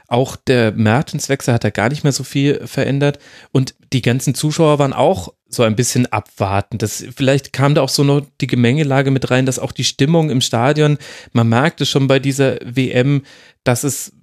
[0.08, 3.20] Auch der Mertenswechsel hat da gar nicht mehr so viel verändert.
[3.52, 6.82] Und die ganzen Zuschauer waren auch so ein bisschen abwartend.
[6.82, 10.30] Das, vielleicht kam da auch so noch die Gemengelage mit rein, dass auch die Stimmung
[10.30, 10.98] im Stadion,
[11.34, 13.24] man merkte schon bei dieser WM,
[13.64, 14.14] dass es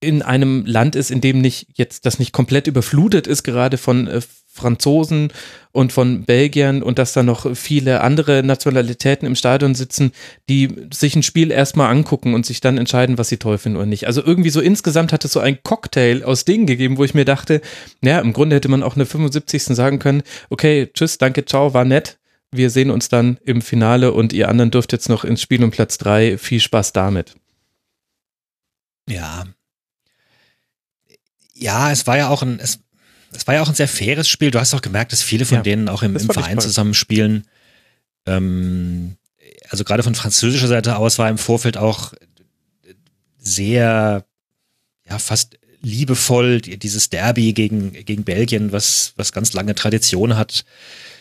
[0.00, 4.06] in einem Land ist, in dem nicht jetzt das nicht komplett überflutet ist, gerade von
[4.06, 4.20] äh,
[4.58, 5.32] Franzosen
[5.72, 10.12] und von Belgiern und dass da noch viele andere Nationalitäten im Stadion sitzen,
[10.48, 13.86] die sich ein Spiel erstmal angucken und sich dann entscheiden, was sie toll finden oder
[13.86, 14.06] nicht.
[14.06, 17.24] Also irgendwie so insgesamt hat es so ein Cocktail aus Dingen gegeben, wo ich mir
[17.24, 17.60] dachte,
[18.02, 19.64] ja, im Grunde hätte man auch eine 75.
[19.64, 22.18] sagen können, okay, tschüss, danke, ciao, war nett.
[22.50, 25.70] Wir sehen uns dann im Finale und ihr anderen dürft jetzt noch ins Spiel um
[25.70, 26.38] Platz drei.
[26.38, 27.34] Viel Spaß damit.
[29.08, 29.44] Ja.
[31.54, 32.80] Ja, es war ja auch ein, es,
[33.32, 34.50] es war ja auch ein sehr faires Spiel.
[34.50, 37.46] Du hast auch gemerkt, dass viele von ja, denen auch im, im Verein zusammenspielen.
[38.26, 39.16] Ähm,
[39.68, 42.14] also gerade von französischer Seite aus war im Vorfeld auch
[43.38, 44.24] sehr,
[45.08, 50.64] ja, fast liebevoll dieses Derby gegen, gegen Belgien, was, was ganz lange Tradition hat.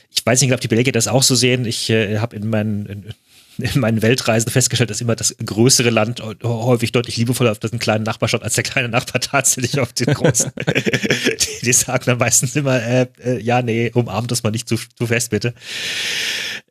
[0.09, 1.65] Ich weiß nicht, ob die Belgier das auch so sehen.
[1.65, 3.13] Ich äh, habe in meinen
[3.57, 7.79] in, in meinen Weltreisen festgestellt, dass immer das größere Land häufig deutlich liebevoller auf diesen
[7.79, 10.51] kleinen Nachbar schaut, als der kleine Nachbar tatsächlich auf den großen.
[10.65, 14.77] die, die, sagen dann meistens immer, äh, äh, ja, nee, umarmt das mal nicht zu,
[14.77, 15.53] zu fest, bitte.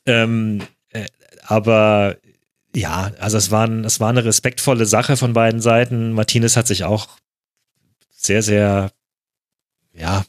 [0.07, 1.07] Ähm, äh,
[1.42, 2.16] aber
[2.75, 6.12] ja, also es war, ein, es war eine respektvolle Sache von beiden Seiten.
[6.12, 7.09] Martinez hat sich auch
[8.14, 8.92] sehr, sehr,
[9.94, 10.25] ja,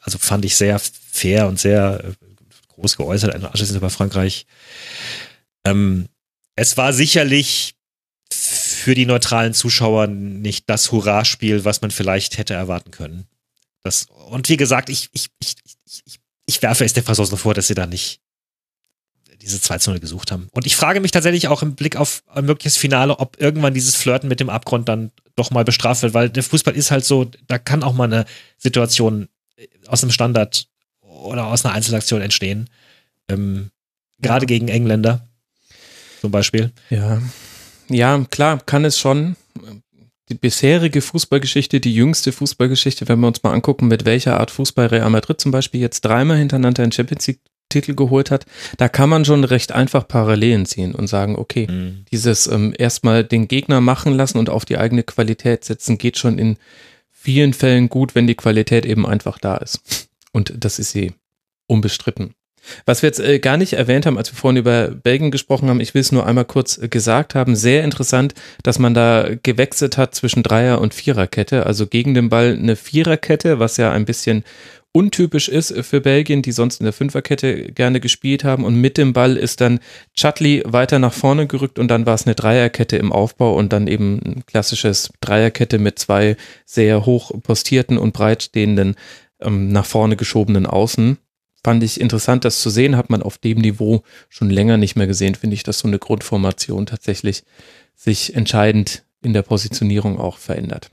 [0.00, 2.12] also fand ich sehr fair und sehr äh,
[2.74, 4.46] groß geäußert, anschließend über Frankreich
[5.64, 6.08] ähm,
[6.56, 7.74] es war sicherlich
[8.32, 13.26] für die neutralen Zuschauer nicht das Hurraspiel, was man vielleicht hätte erwarten können.
[13.82, 15.56] Das, und wie gesagt, ich, ich, ich,
[16.04, 18.20] ich, ich werfe es der Franzosen vor, dass sie da nicht
[19.40, 20.48] diese 2-0 gesucht haben.
[20.52, 23.94] Und ich frage mich tatsächlich auch im Blick auf ein mögliches Finale, ob irgendwann dieses
[23.94, 27.30] Flirten mit dem Abgrund dann doch mal bestraft wird, weil der Fußball ist halt so,
[27.46, 28.24] da kann auch mal eine
[28.56, 29.28] Situation
[29.86, 30.66] aus einem Standard
[31.00, 32.70] oder aus einer Einzelaktion entstehen.
[33.28, 33.70] Ähm,
[34.18, 35.28] Gerade gegen Engländer
[36.24, 36.72] zum Beispiel.
[36.88, 37.20] Ja,
[37.90, 39.36] ja, klar, kann es schon.
[40.30, 44.86] Die bisherige Fußballgeschichte, die jüngste Fußballgeschichte, wenn wir uns mal angucken, mit welcher Art Fußball
[44.86, 48.46] Real Madrid zum Beispiel jetzt dreimal hintereinander einen Champions League Titel geholt hat,
[48.78, 52.06] da kann man schon recht einfach Parallelen ziehen und sagen, okay, mhm.
[52.10, 56.38] dieses ähm, erstmal den Gegner machen lassen und auf die eigene Qualität setzen, geht schon
[56.38, 56.56] in
[57.10, 60.08] vielen Fällen gut, wenn die Qualität eben einfach da ist.
[60.32, 61.12] Und das ist sie
[61.66, 62.34] unbestritten.
[62.86, 65.80] Was wir jetzt äh, gar nicht erwähnt haben, als wir vorhin über Belgien gesprochen haben,
[65.80, 69.96] ich will es nur einmal kurz äh, gesagt haben, sehr interessant, dass man da gewechselt
[69.96, 74.44] hat zwischen Dreier- und Viererkette, also gegen den Ball eine Viererkette, was ja ein bisschen
[74.96, 78.64] untypisch ist für Belgien, die sonst in der Fünferkette gerne gespielt haben.
[78.64, 79.80] Und mit dem Ball ist dann
[80.16, 83.88] Chatli weiter nach vorne gerückt und dann war es eine Dreierkette im Aufbau und dann
[83.88, 88.94] eben ein klassisches Dreierkette mit zwei sehr hoch postierten und breitstehenden
[89.40, 91.18] ähm, nach vorne geschobenen Außen
[91.64, 95.06] fand ich interessant, das zu sehen, hat man auf dem Niveau schon länger nicht mehr
[95.06, 97.42] gesehen, finde ich, dass so eine Grundformation tatsächlich
[97.96, 100.90] sich entscheidend in der Positionierung auch verändert.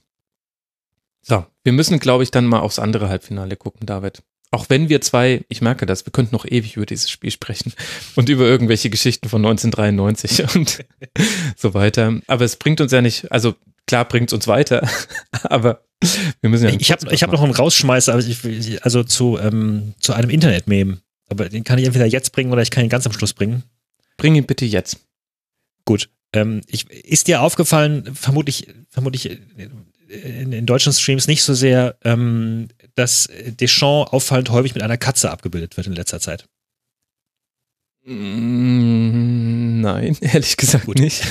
[1.21, 4.23] So, wir müssen, glaube ich, dann mal aufs andere Halbfinale gucken, David.
[4.49, 7.73] Auch wenn wir zwei, ich merke das, wir könnten noch ewig über dieses Spiel sprechen
[8.15, 10.85] und über irgendwelche Geschichten von 1993 und
[11.55, 12.19] so weiter.
[12.27, 13.55] Aber es bringt uns ja nicht, also
[13.87, 14.87] klar bringt es uns weiter,
[15.43, 15.83] aber
[16.41, 16.75] wir müssen ja.
[16.79, 20.99] Ich habe ich hab noch einen Rausschmeißer, also zu, ähm, zu einem Internet-Meme.
[21.29, 23.63] Aber den kann ich entweder jetzt bringen oder ich kann ihn ganz am Schluss bringen.
[24.17, 24.99] Bring ihn bitte jetzt.
[25.85, 26.09] Gut.
[26.33, 29.39] Ähm, ich, ist dir aufgefallen, vermutlich, vermutlich
[30.11, 35.31] in, in deutschen Streams nicht so sehr, ähm, dass Deschamps auffallend häufig mit einer Katze
[35.31, 36.47] abgebildet wird in letzter Zeit?
[38.03, 40.99] Mm, nein, ehrlich gesagt Gut.
[40.99, 41.23] nicht.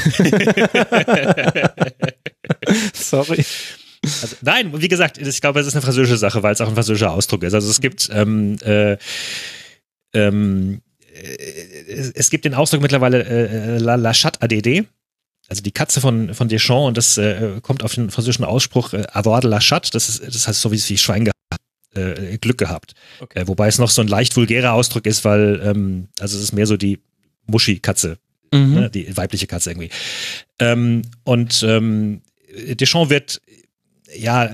[2.95, 3.45] Sorry.
[4.23, 6.75] Also, nein, wie gesagt, ich glaube, es ist eine französische Sache, weil es auch ein
[6.75, 7.55] französischer Ausdruck ist.
[7.55, 8.97] Also es gibt ähm, äh,
[10.13, 10.81] ähm,
[11.13, 14.87] äh, es gibt den Ausdruck mittlerweile äh, La, La Chat ADD,
[15.49, 19.05] also die Katze von, von Deschamps und das äh, kommt auf den französischen Ausspruch äh,
[19.13, 21.37] avoir de la chatte, das, ist, das heißt so wie Schwein gehabt.
[21.93, 22.95] Äh, Glück gehabt.
[23.19, 23.41] Okay.
[23.41, 26.53] Äh, wobei es noch so ein leicht vulgärer Ausdruck ist, weil, ähm, also es ist
[26.53, 27.01] mehr so die
[27.47, 28.17] Muschi-Katze,
[28.53, 28.75] mhm.
[28.75, 29.91] ne, die weibliche Katze irgendwie.
[30.61, 32.23] Ähm, und ähm,
[32.77, 33.41] Deschamps wird
[34.17, 34.51] ja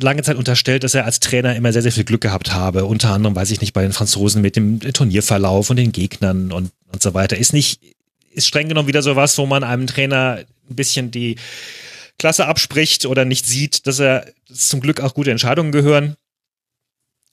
[0.00, 2.84] lange Zeit unterstellt, dass er als Trainer immer sehr, sehr viel Glück gehabt habe.
[2.84, 6.70] Unter anderem, weiß ich nicht, bei den Franzosen mit dem Turnierverlauf und den Gegnern und,
[6.92, 7.36] und so weiter.
[7.36, 7.80] Ist nicht,
[8.30, 10.40] ist streng genommen wieder sowas, wo man einem Trainer
[10.70, 11.36] ein bisschen die
[12.18, 16.16] Klasse abspricht oder nicht sieht, dass er dass zum Glück auch gute Entscheidungen gehören.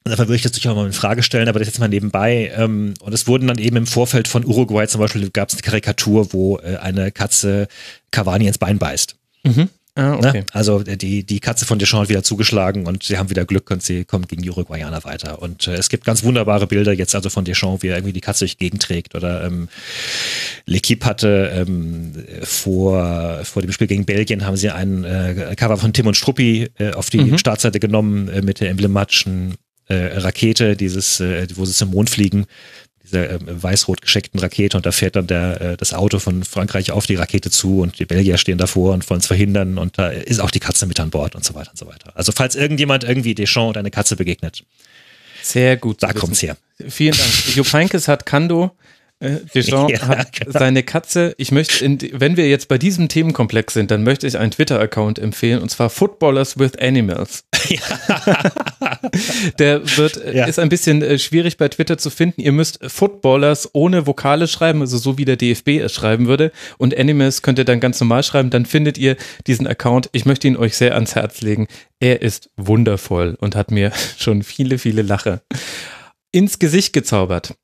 [0.05, 2.51] Dafür würde ich das durchaus mal in Frage stellen, aber das jetzt mal nebenbei.
[2.55, 5.61] Ähm, und es wurden dann eben im Vorfeld von Uruguay zum Beispiel gab es eine
[5.61, 7.67] Karikatur, wo äh, eine Katze
[8.11, 9.15] Cavani ins Bein beißt.
[9.43, 9.69] Mhm.
[9.99, 10.17] Ah, ne?
[10.17, 10.39] okay.
[10.39, 10.45] ne?
[10.53, 13.83] Also die, die Katze von Deschamps hat wieder zugeschlagen und sie haben wieder Glück und
[13.83, 15.41] sie kommt gegen die Uruguayaner weiter.
[15.41, 18.21] Und äh, es gibt ganz wunderbare Bilder jetzt also von Deschamps, wie er irgendwie die
[18.21, 19.15] Katze durch die Gegend trägt.
[19.15, 19.67] Oder ähm,
[20.67, 25.91] L'Equipe hatte ähm, vor, vor dem Spiel gegen Belgien haben sie ein äh, Cover von
[25.91, 27.37] Tim und Struppi äh, auf die mhm.
[27.37, 29.55] Startseite genommen äh, mit der emblematischen
[29.87, 32.45] äh, Rakete, dieses, äh, wo sie zum Mond fliegen
[33.11, 36.91] dieser äh, weiß-rot gescheckten Rakete und da fährt dann der, äh, das Auto von Frankreich
[36.91, 40.09] auf die Rakete zu und die Belgier stehen davor und wollen es verhindern und da
[40.09, 42.11] ist auch die Katze mit an Bord und so weiter und so weiter.
[42.15, 44.63] Also falls irgendjemand irgendwie Deschamps und eine Katze begegnet.
[45.41, 46.03] Sehr gut.
[46.03, 46.57] Da kommt's her.
[46.87, 47.55] Vielen Dank.
[47.55, 48.71] Jupp Heynckes hat Kando
[49.19, 50.51] äh, Deschamps ja, hat genau.
[50.51, 54.37] seine Katze, ich möchte, in, wenn wir jetzt bei diesem Themenkomplex sind, dann möchte ich
[54.37, 57.43] einen Twitter-Account empfehlen und zwar Footballers with Animals.
[57.67, 57.79] Ja.
[59.59, 60.45] Der wird, äh, ja.
[60.45, 62.41] ist ein bisschen äh, schwierig bei Twitter zu finden.
[62.41, 66.97] Ihr müsst Footballers ohne Vokale schreiben, also so wie der DFB es schreiben würde und
[66.97, 69.17] Animals könnt ihr dann ganz normal schreiben, dann findet ihr
[69.47, 70.09] diesen Account.
[70.13, 71.67] Ich möchte ihn euch sehr ans Herz legen.
[71.99, 75.41] Er ist wundervoll und hat mir schon viele, viele Lache
[76.31, 77.55] ins Gesicht gezaubert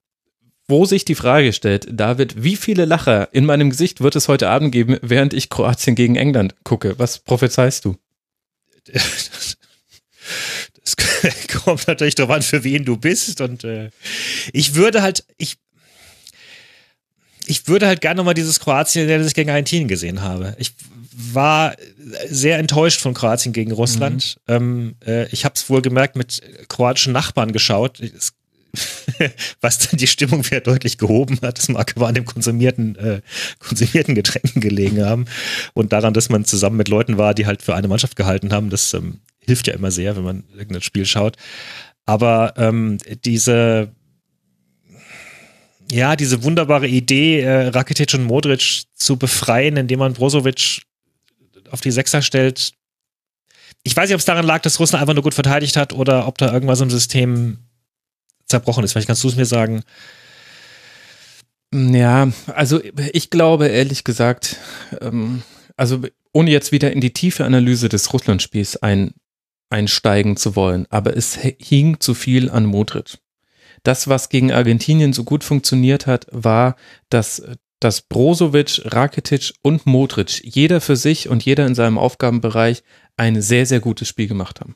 [0.68, 4.50] wo sich die Frage stellt, David, wie viele Lacher in meinem Gesicht wird es heute
[4.50, 6.98] Abend geben, während ich Kroatien gegen England gucke?
[6.98, 7.96] Was prophezeist du?
[10.82, 10.96] Das
[11.64, 13.42] kommt natürlich darauf an, für wen du bist.
[13.42, 13.90] Und äh,
[14.54, 15.58] ich würde halt, ich,
[17.48, 20.56] ich würde halt gerne nochmal dieses Kroatien, das ich gegen Argentinien gesehen habe.
[20.60, 20.74] Ich
[21.16, 21.76] war
[22.28, 24.38] sehr enttäuscht von Kroatien gegen Russland.
[24.48, 24.54] Mhm.
[24.54, 28.00] Ähm, äh, ich habe es wohl gemerkt mit kroatischen Nachbarn geschaut.
[28.00, 28.34] Es
[29.62, 31.58] was dann die Stimmung wieder deutlich gehoben hat.
[31.58, 33.22] Das mag aber an dem konsumierten, äh,
[33.60, 35.26] konsumierten Getränken gelegen haben
[35.74, 38.70] und daran, dass man zusammen mit Leuten war, die halt für eine Mannschaft gehalten haben.
[38.70, 41.38] Das ähm, hilft ja immer sehr, wenn man irgendein Spiel schaut.
[42.06, 43.92] Aber ähm, diese,
[45.92, 50.84] ja, diese wunderbare Idee, äh, Rakitic und Modric zu befreien, indem man Brozovic
[51.72, 52.74] auf die Sechser stellt.
[53.84, 56.28] Ich weiß nicht, ob es daran lag, dass Russland einfach nur gut verteidigt hat oder
[56.28, 57.60] ob da irgendwas im System
[58.48, 58.94] zerbrochen ist.
[58.94, 59.84] Vielleicht kannst du es mir sagen.
[61.74, 62.82] Ja, also
[63.12, 64.58] ich glaube ehrlich gesagt,
[65.02, 65.44] ähm,
[65.76, 69.14] also ohne jetzt wieder in die tiefe Analyse des Russlandspiels ein,
[69.70, 73.18] einsteigen zu wollen, aber es hing zu viel an Modric.
[73.84, 76.76] Das, was gegen Argentinien so gut funktioniert hat, war,
[77.10, 77.44] dass,
[77.80, 82.84] dass Brozovic, Rakitic und Modric, jeder für sich und jeder in seinem Aufgabenbereich,
[83.18, 84.76] ein sehr, sehr gutes Spiel gemacht haben.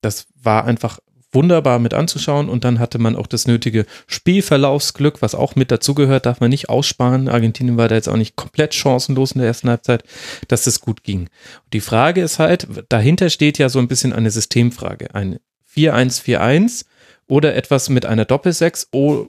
[0.00, 0.98] Das war einfach
[1.32, 6.26] wunderbar mit anzuschauen und dann hatte man auch das nötige Spielverlaufsglück, was auch mit dazugehört,
[6.26, 7.28] darf man nicht aussparen.
[7.28, 10.04] Argentinien war da jetzt auch nicht komplett chancenlos in der ersten Halbzeit,
[10.48, 11.28] dass es gut ging.
[11.72, 15.38] Die Frage ist halt, dahinter steht ja so ein bisschen eine Systemfrage, ein
[15.74, 16.86] 4-1-4-1
[17.26, 19.26] oder etwas mit einer Doppelsechs, oh,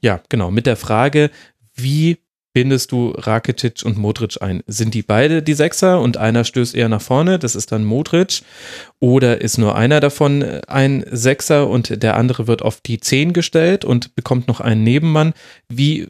[0.00, 1.30] ja, genau, mit der Frage,
[1.74, 2.18] wie
[2.58, 4.64] bindest du Rakitic und Modric ein?
[4.66, 8.42] Sind die beide die Sechser und einer stößt eher nach vorne, das ist dann Modric?
[8.98, 13.32] Oder ist nur einer davon äh, ein Sechser und der andere wird auf die Zehn
[13.32, 15.34] gestellt und bekommt noch einen Nebenmann?
[15.68, 16.08] Wie,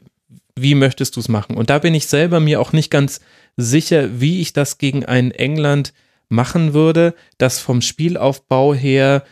[0.55, 1.55] wie möchtest du es machen?
[1.55, 3.19] Und da bin ich selber mir auch nicht ganz
[3.55, 5.93] sicher, wie ich das gegen ein England
[6.29, 9.23] machen würde, das vom Spielaufbau her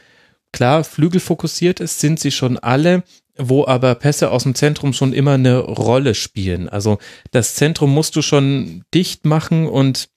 [0.51, 3.01] klar Flügel fokussiert ist, sind sie schon alle,
[3.37, 6.69] wo aber Pässe aus dem Zentrum schon immer eine Rolle spielen.
[6.69, 6.97] Also
[7.31, 10.09] das Zentrum musst du schon dicht machen und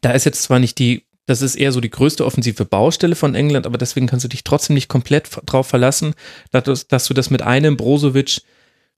[0.00, 3.34] da ist jetzt zwar nicht die, das ist eher so die größte offensive Baustelle von
[3.34, 6.14] England, aber deswegen kannst du dich trotzdem nicht komplett drauf verlassen,
[6.50, 8.42] dass, dass du das mit einem Brozovic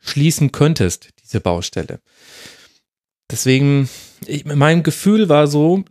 [0.00, 2.00] schließen könntest, diese Baustelle.
[3.30, 3.88] Deswegen,
[4.26, 5.84] ich, mein Gefühl war so,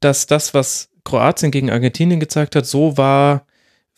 [0.00, 3.46] dass das, was Kroatien gegen Argentinien gezeigt hat, so war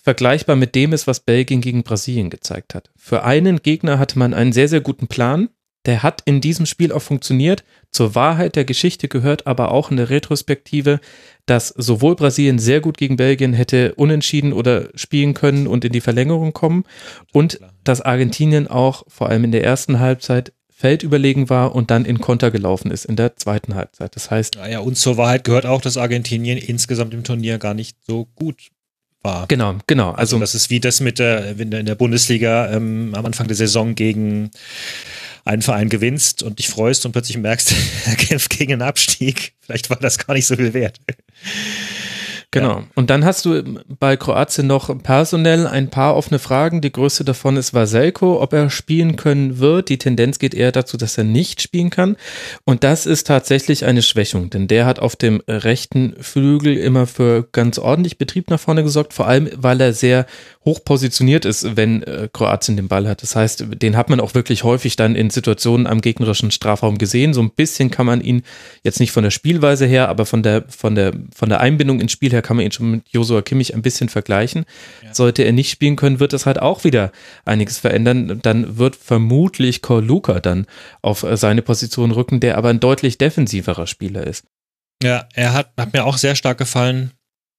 [0.03, 2.91] vergleichbar mit dem ist, was Belgien gegen Brasilien gezeigt hat.
[2.97, 5.49] Für einen Gegner hatte man einen sehr, sehr guten Plan.
[5.87, 7.65] Der hat in diesem Spiel auch funktioniert.
[7.91, 11.01] Zur Wahrheit der Geschichte gehört aber auch in der Retrospektive,
[11.47, 16.01] dass sowohl Brasilien sehr gut gegen Belgien hätte unentschieden oder spielen können und in die
[16.01, 16.85] Verlängerung kommen
[17.33, 22.21] und dass Argentinien auch vor allem in der ersten Halbzeit feldüberlegen war und dann in
[22.21, 24.17] Konter gelaufen ist in der zweiten Halbzeit.
[24.17, 24.57] Das heißt.
[24.57, 28.71] Naja, und zur Wahrheit gehört auch, dass Argentinien insgesamt im Turnier gar nicht so gut
[29.23, 29.47] war.
[29.49, 30.11] Genau, genau.
[30.11, 33.27] Also, also das ist wie das mit der, wenn du in der Bundesliga ähm, am
[33.27, 34.51] Anfang der Saison gegen
[35.45, 37.75] einen Verein gewinnst und dich freust und plötzlich merkst,
[38.07, 39.55] er kämpft gegen einen Abstieg.
[39.61, 41.01] Vielleicht war das gar nicht so viel wert.
[42.53, 42.81] Genau.
[42.81, 42.85] Ja.
[42.95, 43.63] Und dann hast du
[43.99, 46.83] bei Kroatien noch personell ein paar offene Fragen.
[46.83, 49.89] Die größte davon ist Vaselko, ob er spielen können wird.
[49.89, 52.17] Die Tendenz geht eher dazu, dass er nicht spielen kann.
[52.65, 57.49] Und das ist tatsächlich eine Schwächung, denn der hat auf dem rechten Flügel immer für
[57.53, 60.27] ganz ordentlich Betrieb nach vorne gesorgt, vor allem weil er sehr
[60.65, 63.23] hoch positioniert ist, wenn äh, Kroatien den Ball hat.
[63.23, 67.35] Das heißt, den hat man auch wirklich häufig dann in Situationen am gegnerischen Strafraum gesehen.
[67.35, 68.43] So ein bisschen kann man ihn
[68.85, 72.13] jetzt nicht von der Spielweise her, aber von der, von der, von der Einbindung ins
[72.13, 74.65] Spiel her kann man ihn schon mit Josua Kimmich ein bisschen vergleichen.
[75.03, 75.13] Ja.
[75.15, 77.11] Sollte er nicht spielen können, wird das halt auch wieder
[77.45, 78.41] einiges verändern.
[78.43, 80.67] Dann wird vermutlich Cor Luca dann
[81.03, 84.45] auf äh, seine Position rücken, der aber ein deutlich defensiverer Spieler ist.
[85.03, 87.11] Ja, er hat, hat mir auch sehr stark gefallen.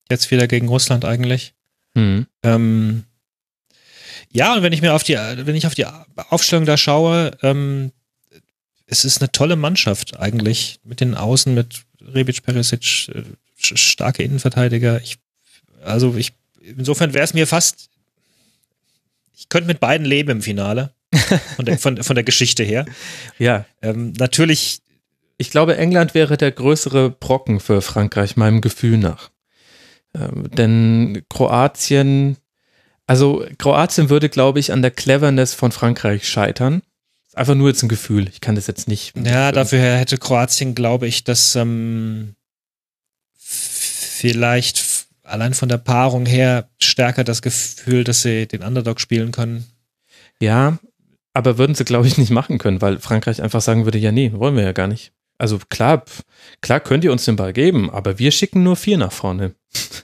[0.09, 1.53] Jetzt wieder gegen Russland eigentlich.
[1.93, 2.27] Mhm.
[2.43, 3.03] Ähm,
[4.31, 5.85] ja, und wenn ich mir auf die, wenn ich auf die
[6.29, 7.91] Aufstellung da schaue, ähm,
[8.87, 13.23] es ist eine tolle Mannschaft eigentlich mit den Außen, mit Rebic, Perisic, äh,
[13.57, 15.01] starke Innenverteidiger.
[15.01, 15.17] Ich,
[15.83, 17.89] also ich, insofern wäre es mir fast,
[19.35, 20.93] ich könnte mit beiden leben im Finale.
[21.55, 22.87] Von der, von, von der Geschichte her.
[23.37, 23.65] Ja.
[23.83, 24.79] Ähm, natürlich.
[25.37, 29.29] Ich glaube, England wäre der größere Brocken für Frankreich, meinem Gefühl nach.
[30.15, 32.37] Ähm, denn Kroatien,
[33.07, 36.81] also Kroatien würde, glaube ich, an der Cleverness von Frankreich scheitern.
[37.33, 38.29] Einfach nur jetzt ein Gefühl.
[38.29, 39.13] Ich kann das jetzt nicht.
[39.17, 42.35] Ja, dafür hätte Kroatien, glaube ich, das ähm,
[43.37, 49.65] vielleicht allein von der Paarung her stärker das Gefühl, dass sie den Underdog spielen können.
[50.39, 50.77] Ja,
[51.33, 54.31] aber würden sie, glaube ich, nicht machen können, weil Frankreich einfach sagen würde, ja, nee,
[54.33, 55.11] wollen wir ja gar nicht.
[55.43, 56.05] Also klar,
[56.61, 59.55] klar könnt ihr uns den Ball geben, aber wir schicken nur vier nach vorne.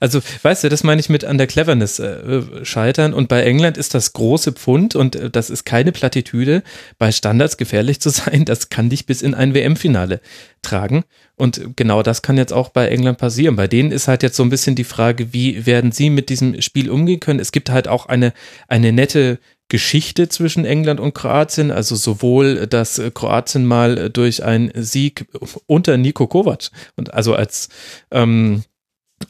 [0.00, 3.14] Also, weißt du, das meine ich mit an der Cleverness äh, scheitern.
[3.14, 6.64] Und bei England ist das große Pfund und äh, das ist keine Plattitüde,
[6.98, 8.44] bei Standards gefährlich zu sein.
[8.44, 10.20] Das kann dich bis in ein WM-Finale
[10.60, 11.04] tragen.
[11.36, 13.54] Und genau das kann jetzt auch bei England passieren.
[13.54, 16.60] Bei denen ist halt jetzt so ein bisschen die Frage, wie werden sie mit diesem
[16.60, 17.40] Spiel umgehen können.
[17.40, 18.34] Es gibt halt auch eine,
[18.66, 19.38] eine nette
[19.68, 21.70] Geschichte zwischen England und Kroatien.
[21.70, 25.26] Also sowohl, dass Kroatien mal durch einen Sieg
[25.66, 27.68] unter Niko Kovac und also als
[28.10, 28.62] ähm,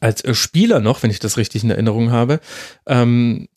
[0.00, 2.40] als Spieler noch, wenn ich das richtig in Erinnerung habe,
[2.86, 3.48] ähm,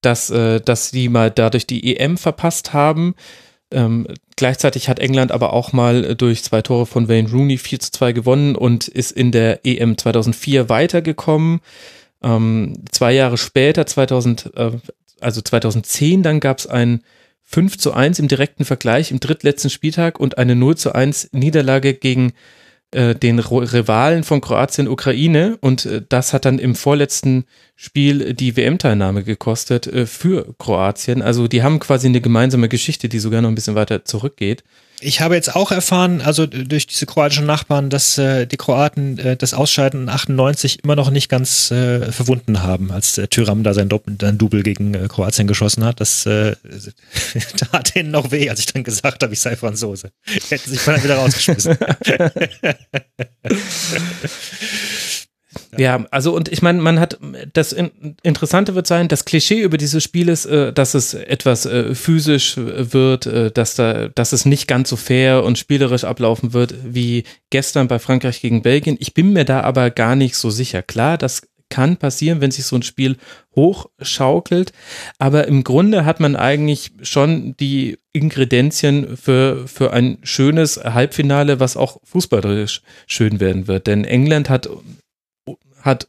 [0.00, 3.14] dass, äh, dass die mal dadurch die EM verpasst haben.
[3.72, 4.06] Ähm,
[4.36, 8.12] gleichzeitig hat England aber auch mal durch zwei Tore von Wayne Rooney 4 zu 2
[8.12, 11.60] gewonnen und ist in der EM 2004 weitergekommen.
[12.22, 14.70] Ähm, zwei Jahre später, 2000, äh,
[15.20, 17.02] also 2010, dann gab es ein
[17.42, 21.94] 5 zu 1 im direkten Vergleich im drittletzten Spieltag und eine 0 zu 1 Niederlage
[21.94, 22.32] gegen
[22.90, 27.44] äh, den Rivalen von Kroatien Ukraine und äh, das hat dann im vorletzten
[27.74, 31.22] Spiel die WM-Teilnahme gekostet äh, für Kroatien.
[31.22, 34.64] Also die haben quasi eine gemeinsame Geschichte, die sogar noch ein bisschen weiter zurückgeht.
[35.00, 39.36] Ich habe jetzt auch erfahren, also durch diese kroatischen Nachbarn, dass äh, die Kroaten äh,
[39.36, 43.90] das Ausscheiden 98 immer noch nicht ganz äh, verwunden haben, als äh, Tyram da sein,
[44.20, 46.00] sein Double gegen äh, Kroatien geschossen hat.
[46.00, 46.56] Das äh,
[47.56, 50.12] tat ihnen noch weh, als ich dann gesagt habe, ich sei Franzose.
[50.48, 51.76] Hätten sich mal wieder rausgeschmissen.
[55.78, 57.18] Ja, also und ich meine, man hat
[57.52, 57.72] das
[58.22, 62.56] Interessante wird sein, das Klischee über dieses Spiel ist, äh, dass es etwas äh, physisch
[62.56, 67.24] wird, äh, dass da, dass es nicht ganz so fair und spielerisch ablaufen wird wie
[67.50, 68.96] gestern bei Frankreich gegen Belgien.
[69.00, 70.82] Ich bin mir da aber gar nicht so sicher.
[70.82, 73.16] Klar, das kann passieren, wenn sich so ein Spiel
[73.54, 74.72] hochschaukelt.
[75.18, 81.76] Aber im Grunde hat man eigentlich schon die Ingredienzien für, für ein schönes Halbfinale, was
[81.76, 83.86] auch fußballerisch schön werden wird.
[83.86, 84.68] Denn England hat
[85.86, 86.08] hat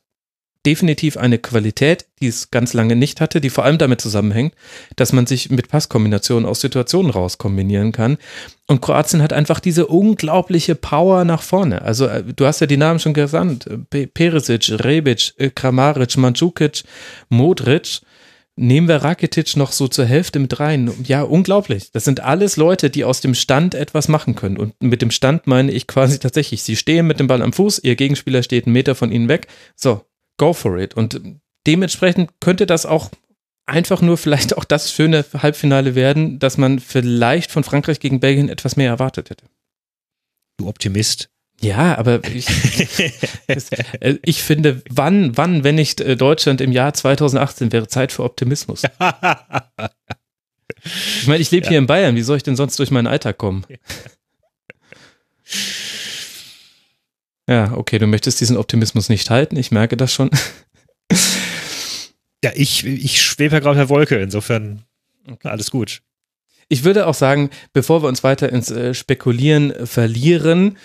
[0.66, 4.54] definitiv eine Qualität, die es ganz lange nicht hatte, die vor allem damit zusammenhängt,
[4.98, 8.18] dass man sich mit Passkombinationen aus Situationen rauskombinieren kann.
[8.68, 11.84] Und Kroatien hat einfach diese unglaubliche Power nach vorne.
[11.84, 13.70] Also äh, du hast ja die Namen schon gesandt.
[14.14, 16.84] Perisic, Rebic, Kramaric, Mandzukic,
[17.30, 18.02] Modric
[18.58, 20.92] nehmen wir Rakitic noch so zur Hälfte mit rein.
[21.04, 21.92] Ja, unglaublich.
[21.92, 24.58] Das sind alles Leute, die aus dem Stand etwas machen können.
[24.58, 27.80] Und mit dem Stand meine ich quasi tatsächlich, sie stehen mit dem Ball am Fuß,
[27.84, 29.48] ihr Gegenspieler steht einen Meter von ihnen weg.
[29.76, 30.02] So,
[30.38, 30.96] go for it.
[30.96, 31.22] Und
[31.66, 33.12] dementsprechend könnte das auch
[33.68, 38.50] einfach nur vielleicht auch das schöne Halbfinale werden, dass man vielleicht von Frankreich gegen Belgien
[38.50, 39.46] etwas mehr erwartet hätte.
[40.58, 41.30] Du Optimist.
[41.60, 42.48] Ja, aber ich,
[44.00, 48.24] äh, ich finde, wann, wann, wenn nicht äh, Deutschland im Jahr 2018 wäre Zeit für
[48.24, 48.84] Optimismus.
[51.22, 51.70] Ich meine, ich lebe ja.
[51.72, 53.66] hier in Bayern, wie soll ich denn sonst durch meinen Alltag kommen?
[57.50, 60.30] Ja, okay, du möchtest diesen Optimismus nicht halten, ich merke das schon.
[62.44, 64.84] Ja, ich, ich schwebe ja gerade der Wolke, insofern
[65.44, 66.02] alles gut.
[66.70, 70.78] Ich würde auch sagen, bevor wir uns weiter ins äh, Spekulieren verlieren,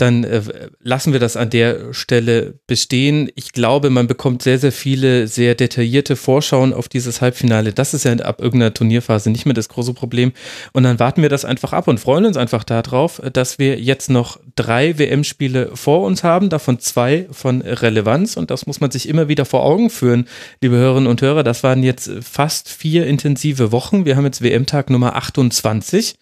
[0.00, 0.42] dann äh,
[0.80, 3.30] lassen wir das an der Stelle bestehen.
[3.34, 7.72] Ich glaube, man bekommt sehr, sehr viele sehr detaillierte Vorschauen auf dieses Halbfinale.
[7.72, 10.32] Das ist ja ab irgendeiner Turnierphase nicht mehr das große Problem.
[10.72, 14.10] Und dann warten wir das einfach ab und freuen uns einfach darauf, dass wir jetzt
[14.10, 18.36] noch drei WM-Spiele vor uns haben, davon zwei von Relevanz.
[18.36, 20.26] Und das muss man sich immer wieder vor Augen führen,
[20.62, 21.42] liebe Hörerinnen und Hörer.
[21.42, 24.04] Das waren jetzt fast vier intensive Wochen.
[24.04, 26.14] Wir haben jetzt WM-Tag Nummer 28.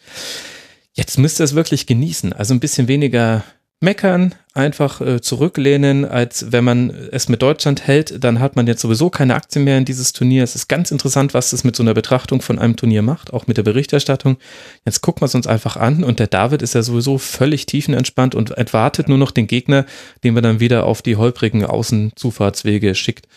[0.95, 2.33] Jetzt müsst ihr es wirklich genießen.
[2.33, 3.45] Also ein bisschen weniger
[3.81, 8.81] meckern, einfach äh, zurücklehnen, als wenn man es mit Deutschland hält, dann hat man jetzt
[8.81, 10.43] sowieso keine Aktien mehr in dieses Turnier.
[10.43, 13.47] Es ist ganz interessant, was das mit so einer Betrachtung von einem Turnier macht, auch
[13.47, 14.37] mit der Berichterstattung.
[14.85, 18.35] Jetzt gucken wir es uns einfach an und der David ist ja sowieso völlig tiefenentspannt
[18.35, 19.87] und erwartet nur noch den Gegner,
[20.25, 23.29] den wir dann wieder auf die holprigen Außenzufahrtswege schickt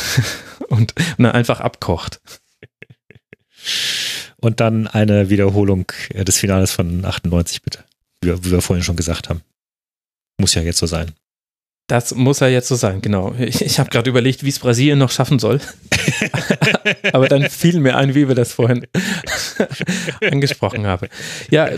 [0.68, 2.20] und, und dann einfach abkocht.
[4.38, 7.80] Und dann eine Wiederholung äh, des Finales von 98, bitte.
[8.22, 9.42] Wie wir vorhin schon gesagt haben.
[10.40, 11.12] Muss ja jetzt so sein.
[11.88, 13.34] Das muss ja jetzt so sein, genau.
[13.38, 15.60] Ich, ich habe gerade überlegt, wie es Brasilien noch schaffen soll.
[17.12, 18.86] Aber dann fiel mir ein, wie wir das vorhin
[20.30, 21.08] angesprochen haben.
[21.50, 21.68] Ja,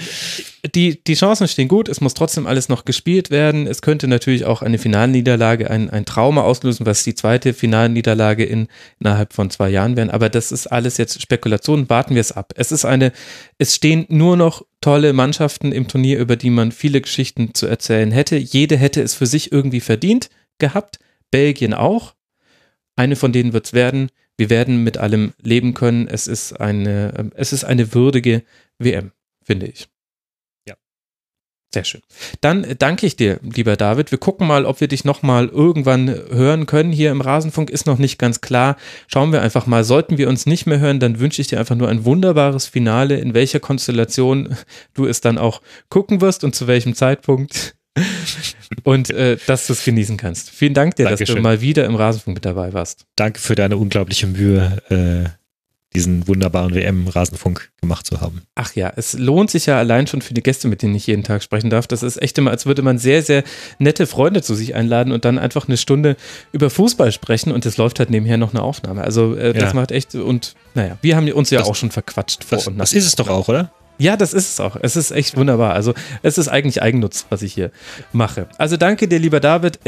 [0.75, 1.89] die, die Chancen stehen gut.
[1.89, 3.67] Es muss trotzdem alles noch gespielt werden.
[3.67, 8.69] Es könnte natürlich auch eine Finalniederlage, ein, ein Trauma auslösen, was die zweite Finalniederlage in,
[9.01, 10.11] innerhalb von zwei Jahren wären.
[10.11, 11.89] Aber das ist alles jetzt Spekulation.
[11.89, 12.53] Warten wir es ab.
[12.57, 13.13] Es ist eine,
[13.59, 18.11] es stehen nur noch tolle Mannschaften im Turnier, über die man viele Geschichten zu erzählen
[18.11, 18.37] hätte.
[18.37, 20.99] Jede hätte es für sich irgendwie verdient gehabt.
[21.31, 22.15] Belgien auch.
[22.99, 24.11] Eine von denen wird es werden.
[24.37, 26.09] Wir werden mit allem leben können.
[26.09, 28.43] Es ist eine, es ist eine würdige
[28.79, 29.89] WM, finde ich.
[31.71, 32.01] Sehr schön.
[32.41, 34.11] Dann danke ich dir, lieber David.
[34.11, 36.93] Wir gucken mal, ob wir dich nochmal irgendwann hören können.
[36.93, 38.77] Hier im Rasenfunk ist noch nicht ganz klar.
[39.07, 39.85] Schauen wir einfach mal.
[39.85, 43.19] Sollten wir uns nicht mehr hören, dann wünsche ich dir einfach nur ein wunderbares Finale,
[43.19, 44.57] in welcher Konstellation
[44.95, 47.78] du es dann auch gucken wirst und zu welchem Zeitpunkt.
[48.85, 50.51] Und äh, dass du es genießen kannst.
[50.51, 51.27] Vielen Dank dir, Dankeschön.
[51.27, 53.07] dass du mal wieder im Rasenfunk mit dabei warst.
[53.17, 54.83] Danke für deine unglaubliche Mühe.
[54.91, 55.39] Äh
[55.95, 58.43] diesen wunderbaren WM-Rasenfunk gemacht zu haben.
[58.55, 61.23] Ach ja, es lohnt sich ja allein schon für die Gäste, mit denen ich jeden
[61.23, 61.87] Tag sprechen darf.
[61.87, 63.43] Das ist echt immer, als würde man sehr, sehr
[63.79, 66.17] nette Freunde zu sich einladen und dann einfach eine Stunde
[66.53, 69.03] über Fußball sprechen und es läuft halt nebenher noch eine Aufnahme.
[69.03, 69.75] Also äh, das ja.
[69.75, 72.77] macht echt und naja, wir haben uns ja das, auch schon verquatscht vor das, und
[72.77, 72.85] nach.
[72.85, 73.73] Das ist es doch auch, oder?
[73.99, 74.77] Ja, das ist es auch.
[74.81, 75.75] Es ist echt wunderbar.
[75.75, 75.93] Also
[76.23, 77.73] es ist eigentlich Eigennutz, was ich hier
[78.13, 78.47] mache.
[78.57, 79.81] Also danke dir, lieber David.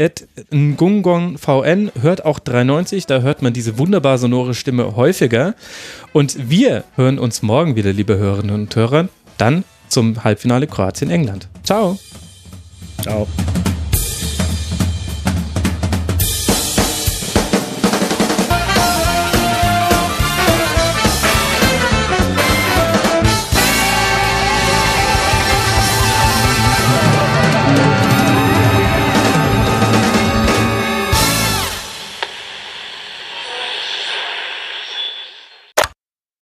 [0.53, 3.05] Ngungong VN hört auch 93.
[3.05, 5.55] Da hört man diese wunderbar sonore Stimme häufiger.
[6.11, 9.07] Und wir hören uns morgen wieder, liebe Hörerinnen und Hörer,
[9.37, 11.47] dann zum Halbfinale Kroatien-England.
[11.63, 11.97] Ciao.
[13.01, 13.27] Ciao.